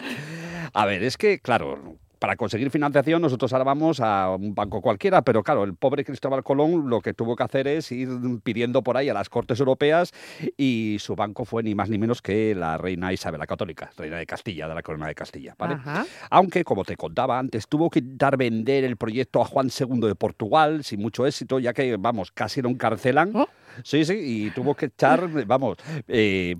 [0.73, 5.21] A ver, es que, claro, para conseguir financiación nosotros ahora vamos a un banco cualquiera,
[5.23, 8.07] pero claro, el pobre Cristóbal Colón lo que tuvo que hacer es ir
[8.43, 10.13] pidiendo por ahí a las cortes europeas
[10.55, 14.17] y su banco fue ni más ni menos que la reina Isabel la Católica, reina
[14.17, 15.53] de Castilla, de la corona de Castilla.
[15.59, 15.73] ¿vale?
[15.73, 16.05] Ajá.
[16.29, 20.15] Aunque, como te contaba antes, tuvo que intentar vender el proyecto a Juan II de
[20.15, 23.35] Portugal sin mucho éxito, ya que, vamos, casi lo encarcelan.
[23.35, 23.49] Oh.
[23.83, 26.55] Sí, sí, y tuvo que echar, vamos, eh,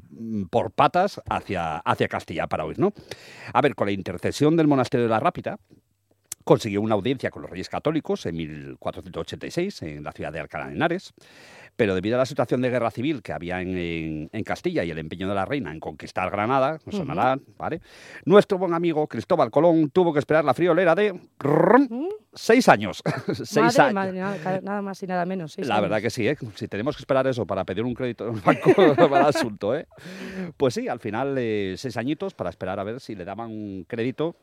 [0.49, 2.93] por patas hacia, hacia Castilla para huir, ¿no?
[3.53, 5.57] A ver, con la intercesión del monasterio de la Rápida,
[6.43, 10.73] consiguió una audiencia con los reyes católicos en 1486 en la ciudad de Alcalá de
[10.73, 11.13] Henares,
[11.75, 14.91] pero debido a la situación de guerra civil que había en, en- en Castilla y
[14.91, 17.81] el empeño de la reina en conquistar Granada, sonará, ¿vale?
[18.25, 23.01] Nuestro buen amigo Cristóbal Colón tuvo que esperar la friolera de rrrm, seis años.
[23.33, 23.93] seis Madre, años.
[23.93, 25.53] madre, nada, nada más y nada menos.
[25.53, 26.37] seis La verdad que sí, ¿eh?
[26.55, 28.71] si tenemos que esperar eso para pedir un crédito en el banco,
[29.11, 29.87] va el asunto, ¿eh?
[30.57, 33.85] Pues sí, al final eh, seis añitos para esperar a ver si le daban un
[33.87, 34.35] crédito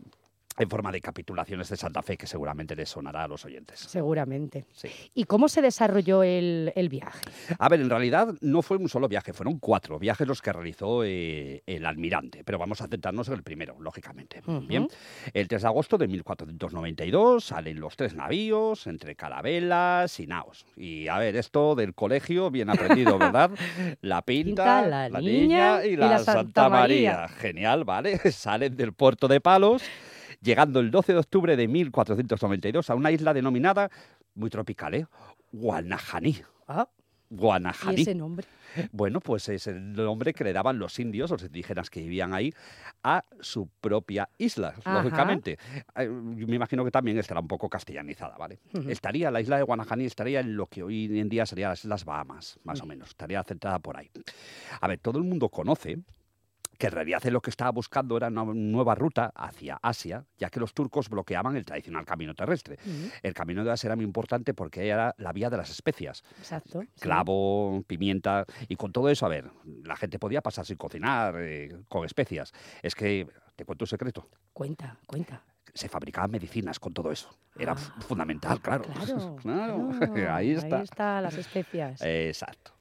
[0.59, 3.81] en forma de capitulaciones de Santa Fe, que seguramente les sonará a los oyentes.
[3.81, 4.67] Seguramente.
[4.73, 4.89] Sí.
[5.15, 7.21] ¿Y cómo se desarrolló el, el viaje?
[7.59, 11.03] A ver, en realidad no fue un solo viaje, fueron cuatro viajes los que realizó
[11.05, 14.43] eh, el almirante, pero vamos a centrarnos en el primero, lógicamente.
[14.47, 14.61] Ujú.
[14.67, 14.89] Bien,
[15.33, 20.67] el 3 de agosto de 1492 salen los tres navíos entre carabelas y naos.
[20.77, 23.51] Y a ver, esto del colegio, bien aprendido, ¿verdad?
[24.03, 27.13] La pinta, Pinta, la la, niña niña y y la, la Santa, Santa María.
[27.13, 27.29] María.
[27.37, 28.19] Genial, ¿vale?
[28.33, 29.83] Salen del puerto de Palos,
[30.41, 33.91] llegando el 12 de octubre de 1492 a una isla denominada,
[34.35, 35.07] muy tropical, ¿eh?
[35.53, 36.37] Guanajaní.
[36.69, 36.89] Ah,
[37.31, 38.03] ¿Y Guanajaní.
[38.03, 38.47] ese nombre?
[38.93, 42.53] Bueno, pues es el nombre que le daban los indios, los indígenas que vivían ahí,
[43.03, 44.95] a su propia isla, Ajá.
[45.03, 45.59] lógicamente.
[45.97, 48.59] Eh, Me imagino que también estará un poco castellanizada, ¿vale?
[48.89, 52.05] Estaría, la isla de Guanajaní estaría en lo que hoy en día serían las Islas
[52.05, 53.11] Bahamas, más o menos.
[53.11, 54.11] Estaría centrada por ahí.
[54.81, 55.99] A ver, todo el mundo conoce
[56.81, 60.59] que en realidad lo que estaba buscando era una nueva ruta hacia Asia, ya que
[60.59, 62.79] los turcos bloqueaban el tradicional camino terrestre.
[63.23, 66.23] El camino de Asia era muy importante porque era la vía de las especias.
[66.39, 66.81] Exacto.
[66.81, 66.89] sí.
[66.99, 69.51] Clavo, pimienta, y con todo eso, a ver,
[69.85, 72.51] la gente podía pasar sin cocinar, eh, con especias.
[72.83, 73.27] Es que,
[73.57, 75.43] te cuento un secreto, Cuenta, cuenta.
[75.75, 77.29] se fabricaban medicinas con todo eso.
[77.59, 78.85] Era Ah, fu- fundamental, claro.
[78.85, 80.77] Claro, Claro, claro, ahí está.
[80.79, 82.01] Ahí está las especias.
[82.03, 82.73] Exacto.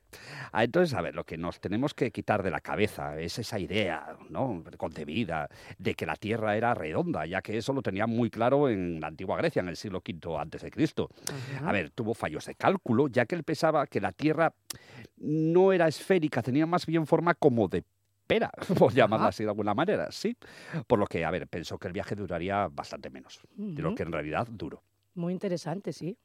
[0.51, 3.59] Ah, Entonces, a ver, lo que nos tenemos que quitar de la cabeza es esa
[3.59, 4.63] idea, ¿no?
[4.77, 8.99] concebida de que la Tierra era redonda, ya que eso lo tenía muy claro en
[8.99, 11.09] la antigua Grecia, en el siglo V antes de Cristo.
[11.63, 14.53] A ver, tuvo fallos de cálculo, ya que él pensaba que la Tierra
[15.17, 17.83] no era esférica, tenía más bien forma como de
[18.27, 19.29] pera, por llamarla Ajá.
[19.29, 20.37] así de alguna manera, sí.
[20.87, 24.03] Por lo que, a ver, pensó que el viaje duraría bastante menos de lo que
[24.03, 24.83] en realidad duró.
[25.19, 26.17] Muy interesante, sí.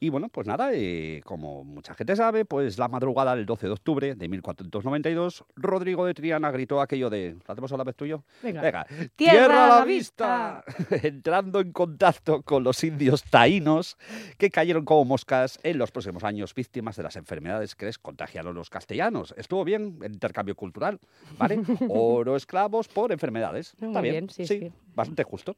[0.00, 3.72] Y bueno, pues nada, eh, como mucha gente sabe, pues la madrugada del 12 de
[3.72, 7.36] octubre de 1492, Rodrigo de Triana gritó aquello de...
[7.46, 8.24] ¿Lo hacemos a la vez tú y yo?
[8.42, 8.60] Venga.
[8.60, 10.64] Venga, ¡Tierra a a la la vista!
[11.02, 13.96] Entrando en contacto con los indios taínos
[14.36, 18.56] que cayeron como moscas en los próximos años víctimas de las enfermedades que les contagiaron
[18.56, 19.32] los castellanos.
[19.36, 20.98] Estuvo bien el intercambio cultural,
[21.38, 21.60] ¿vale?
[21.88, 23.76] Oro esclavos por enfermedades.
[23.78, 24.72] Muy Está bien, bien, sí, sí.
[24.94, 25.56] Bastante justo.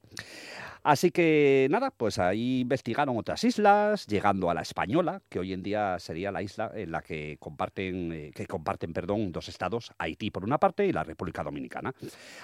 [0.82, 5.62] Así que nada, pues ahí investigaron otras islas, llegando a la Española, que hoy en
[5.62, 10.30] día sería la isla en la que comparten, eh, que comparten, perdón, dos estados, Haití
[10.30, 11.95] por una parte y la República Dominicana.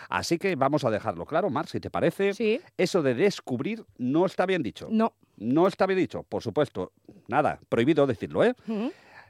[0.08, 2.32] Así que vamos a dejarlo claro, Mar, si te parece.
[2.32, 2.60] Sí.
[2.78, 4.88] Eso de descubrir no está bien dicho.
[4.90, 5.12] No.
[5.36, 6.92] No está bien dicho, por supuesto.
[7.28, 8.54] Nada, prohibido decirlo, ¿eh?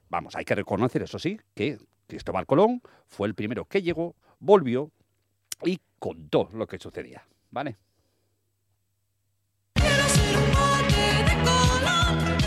[0.09, 4.91] Vamos, hay que reconocer, eso sí, que Cristóbal Colón fue el primero que llegó, volvió
[5.65, 7.25] y contó lo que sucedía.
[7.51, 7.77] ¿Vale?
[9.75, 12.39] Quiero ser un bote de Colón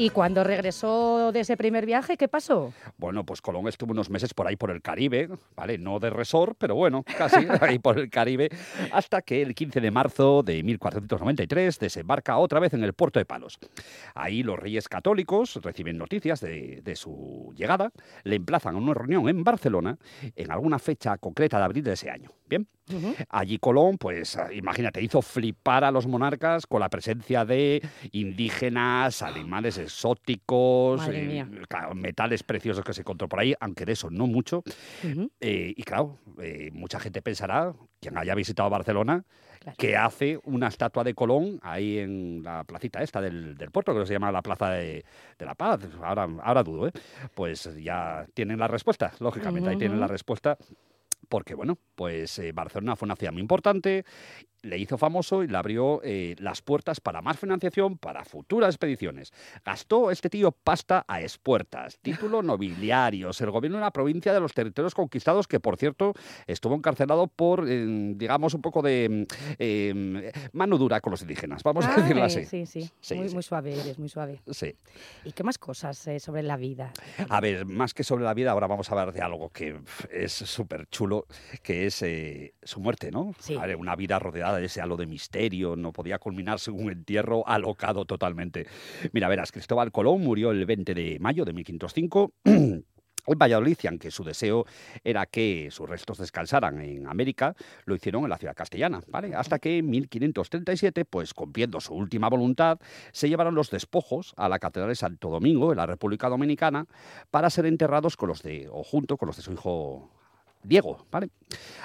[0.00, 2.72] ¿Y cuando regresó de ese primer viaje, qué pasó?
[2.96, 5.76] Bueno, pues Colón estuvo unos meses por ahí por el Caribe, ¿vale?
[5.76, 8.48] No de resort, pero bueno, casi ahí por el Caribe,
[8.92, 13.26] hasta que el 15 de marzo de 1493 desembarca otra vez en el puerto de
[13.26, 13.58] Palos.
[14.14, 17.92] Ahí los reyes católicos reciben noticias de, de su llegada,
[18.24, 19.98] le emplazan a una reunión en Barcelona
[20.34, 22.30] en alguna fecha concreta de abril de ese año.
[22.50, 22.66] Bien.
[23.28, 27.80] Allí Colón, pues ah, imagínate, hizo flipar a los monarcas con la presencia de
[28.10, 34.10] indígenas, animales exóticos, eh, claro, metales preciosos que se encontró por ahí, aunque de eso
[34.10, 34.64] no mucho.
[35.40, 39.24] Eh, y claro, eh, mucha gente pensará, quien haya visitado Barcelona,
[39.60, 39.76] Claro.
[39.76, 44.06] que hace una estatua de Colón ahí en la placita esta del, del puerto, que
[44.06, 45.04] se llama la Plaza de,
[45.38, 45.80] de la Paz.
[46.02, 46.92] Ahora, ahora dudo, ¿eh?
[47.34, 50.56] Pues ya tienen la respuesta, lógicamente, ahí tienen la respuesta.
[51.30, 54.04] Porque, bueno, pues eh, Barcelona fue una ciudad muy importante,
[54.62, 59.32] le hizo famoso y le abrió eh, las puertas para más financiación para futuras expediciones.
[59.64, 64.52] Gastó este tío pasta a expuertas, títulos nobiliarios, el gobierno de una provincia de los
[64.52, 66.12] territorios conquistados, que por cierto
[66.46, 67.84] estuvo encarcelado por, eh,
[68.16, 72.26] digamos, un poco de mm, eh, mano dura con los indígenas, vamos a decirlo Ay,
[72.26, 72.44] así.
[72.44, 72.90] Sí, sí.
[73.00, 73.34] Sí, muy, sí.
[73.34, 74.40] muy suave eres, muy suave.
[74.50, 74.74] Sí.
[75.24, 76.92] ¿Y qué más cosas sobre la vida?
[77.28, 79.80] A ver, más que sobre la vida, ahora vamos a hablar de algo que
[80.10, 81.26] es súper chulo,
[81.62, 82.04] que es
[82.62, 83.34] su muerte, ¿no?
[83.38, 83.56] Sí.
[83.56, 86.92] A ver, una vida rodeada de ese halo de misterio, no podía culminar según un
[86.92, 88.66] entierro alocado totalmente.
[89.12, 92.32] Mira, verás, Cristóbal Colón murió el 20 de mayo de 1505.
[93.26, 94.64] En Valladolid, aunque su deseo
[95.04, 99.34] era que sus restos descansaran en América, lo hicieron en la ciudad castellana, ¿vale?
[99.34, 102.78] Hasta que en 1537, pues cumpliendo su última voluntad,
[103.12, 106.86] se llevaron los despojos a la Catedral de Santo Domingo, en la República Dominicana,
[107.30, 110.10] para ser enterrados con los de, o junto con los de su hijo
[110.62, 111.30] Diego, ¿vale?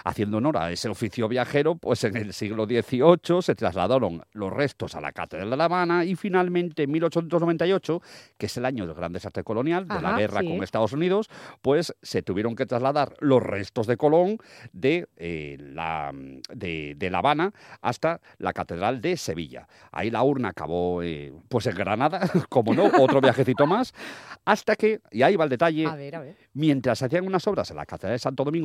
[0.03, 4.95] Haciendo honor a ese oficio viajero, pues en el siglo XVIII se trasladaron los restos
[4.95, 8.01] a la Catedral de La Habana y finalmente en 1898,
[8.37, 10.49] que es el año del gran desastre colonial, de la guerra sí.
[10.49, 11.29] con Estados Unidos,
[11.61, 14.37] pues se tuvieron que trasladar los restos de Colón
[14.73, 19.67] de, eh, la, de, de La Habana hasta la Catedral de Sevilla.
[19.91, 22.19] Ahí la urna acabó eh, pues en Granada,
[22.49, 23.93] como no, otro viajecito más,
[24.43, 26.35] hasta que, y ahí va el detalle, A ver, a ver.
[26.53, 28.64] mientras hacían unas obras en la Catedral de Santo Domingo,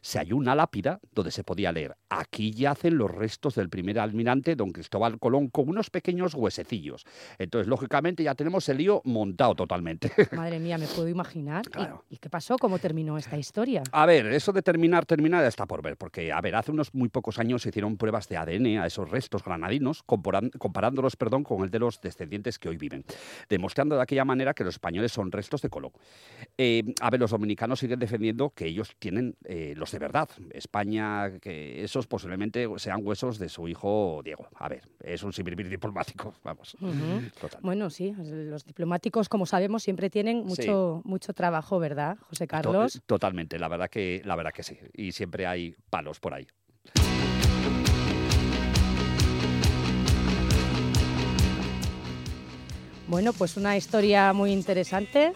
[0.00, 4.56] se halló una lápida donde se podía leer, aquí yacen los restos del primer almirante
[4.56, 7.04] don Cristóbal Colón con unos pequeños huesecillos.
[7.38, 10.10] Entonces, lógicamente, ya tenemos el lío montado totalmente.
[10.32, 11.64] Madre mía, me puedo imaginar.
[11.66, 12.04] ¿Y- Claro.
[12.08, 12.56] ¿Y, qué pasó?
[12.58, 13.82] ¿Cómo terminó esta historia?
[13.92, 17.08] A ver, eso de terminar, terminar está por ver, porque, a ver, hace unos muy
[17.10, 21.70] pocos años se hicieron pruebas de ADN a esos restos granadinos, comparándolos, perdón, con el
[21.70, 23.04] de los descendientes que hoy viven,
[23.48, 25.92] demostrando de aquella manera que los españoles son restos de Colón.
[26.56, 30.28] Eh, a ver, los dominicanos siguen defendiendo que ellos tienen eh, los de verdad.
[30.52, 34.48] España, que esos posiblemente sean huesos de su hijo Diego.
[34.56, 36.76] A ver, es un sibirbir diplomático, vamos.
[37.40, 37.60] Total.
[37.62, 43.00] Bueno, sí, los diplomáticos, como sabemos, siempre tienen mucho, mucho trabajo, ¿verdad, José To- Carlos?
[43.06, 44.78] Totalmente, la verdad que la verdad que sí.
[44.94, 46.46] Y siempre hay palos por ahí.
[53.08, 55.32] Bueno, pues una historia muy interesante.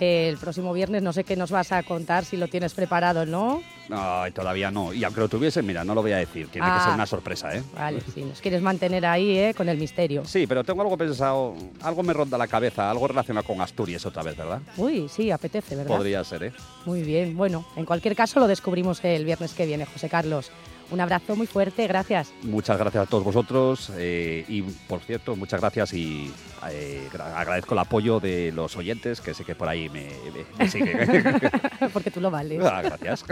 [0.00, 3.62] El próximo viernes no sé qué nos vas a contar, si lo tienes preparado, ¿no?
[3.90, 4.92] Ay, todavía no.
[4.92, 6.48] Y aunque lo tuviese, mira, no lo voy a decir.
[6.48, 6.84] Tiene que Ah.
[6.84, 7.62] ser una sorpresa, ¿eh?
[7.74, 9.54] Vale, si nos quieres mantener ahí, ¿eh?
[9.56, 10.24] Con el misterio.
[10.24, 14.22] Sí, pero tengo algo pensado, algo me ronda la cabeza, algo relacionado con Asturias otra
[14.22, 14.60] vez, ¿verdad?
[14.76, 15.96] Uy, sí, apetece, ¿verdad?
[15.96, 16.52] Podría ser, ¿eh?
[16.84, 17.36] Muy bien.
[17.36, 20.50] Bueno, en cualquier caso lo descubrimos el viernes que viene, José Carlos.
[20.90, 22.32] Un abrazo muy fuerte, gracias.
[22.42, 26.32] Muchas gracias a todos vosotros eh, y, por cierto, muchas gracias y
[26.70, 30.46] eh, gra- agradezco el apoyo de los oyentes que sé que por ahí me, me-
[30.58, 31.40] me siguen.
[31.92, 32.62] Porque tú lo vales.
[32.64, 33.24] Ah, gracias.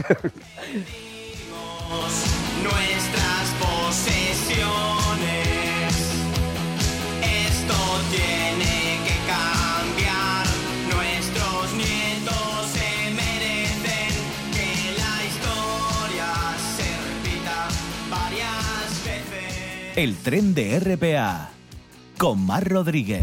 [2.62, 4.64] nuestras posesiones.
[7.22, 7.74] Esto
[8.11, 8.93] tiene
[19.97, 21.51] El tren de RPA
[22.18, 23.22] con Mar Rodríguez.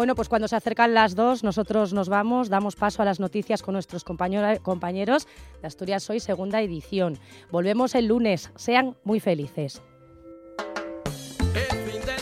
[0.00, 3.62] Bueno, pues cuando se acercan las dos, nosotros nos vamos, damos paso a las noticias
[3.62, 5.28] con nuestros compañero- compañeros
[5.60, 7.18] de Asturias Hoy, segunda edición.
[7.50, 8.50] Volvemos el lunes.
[8.56, 9.82] Sean muy felices.
[11.54, 12.20] El fin de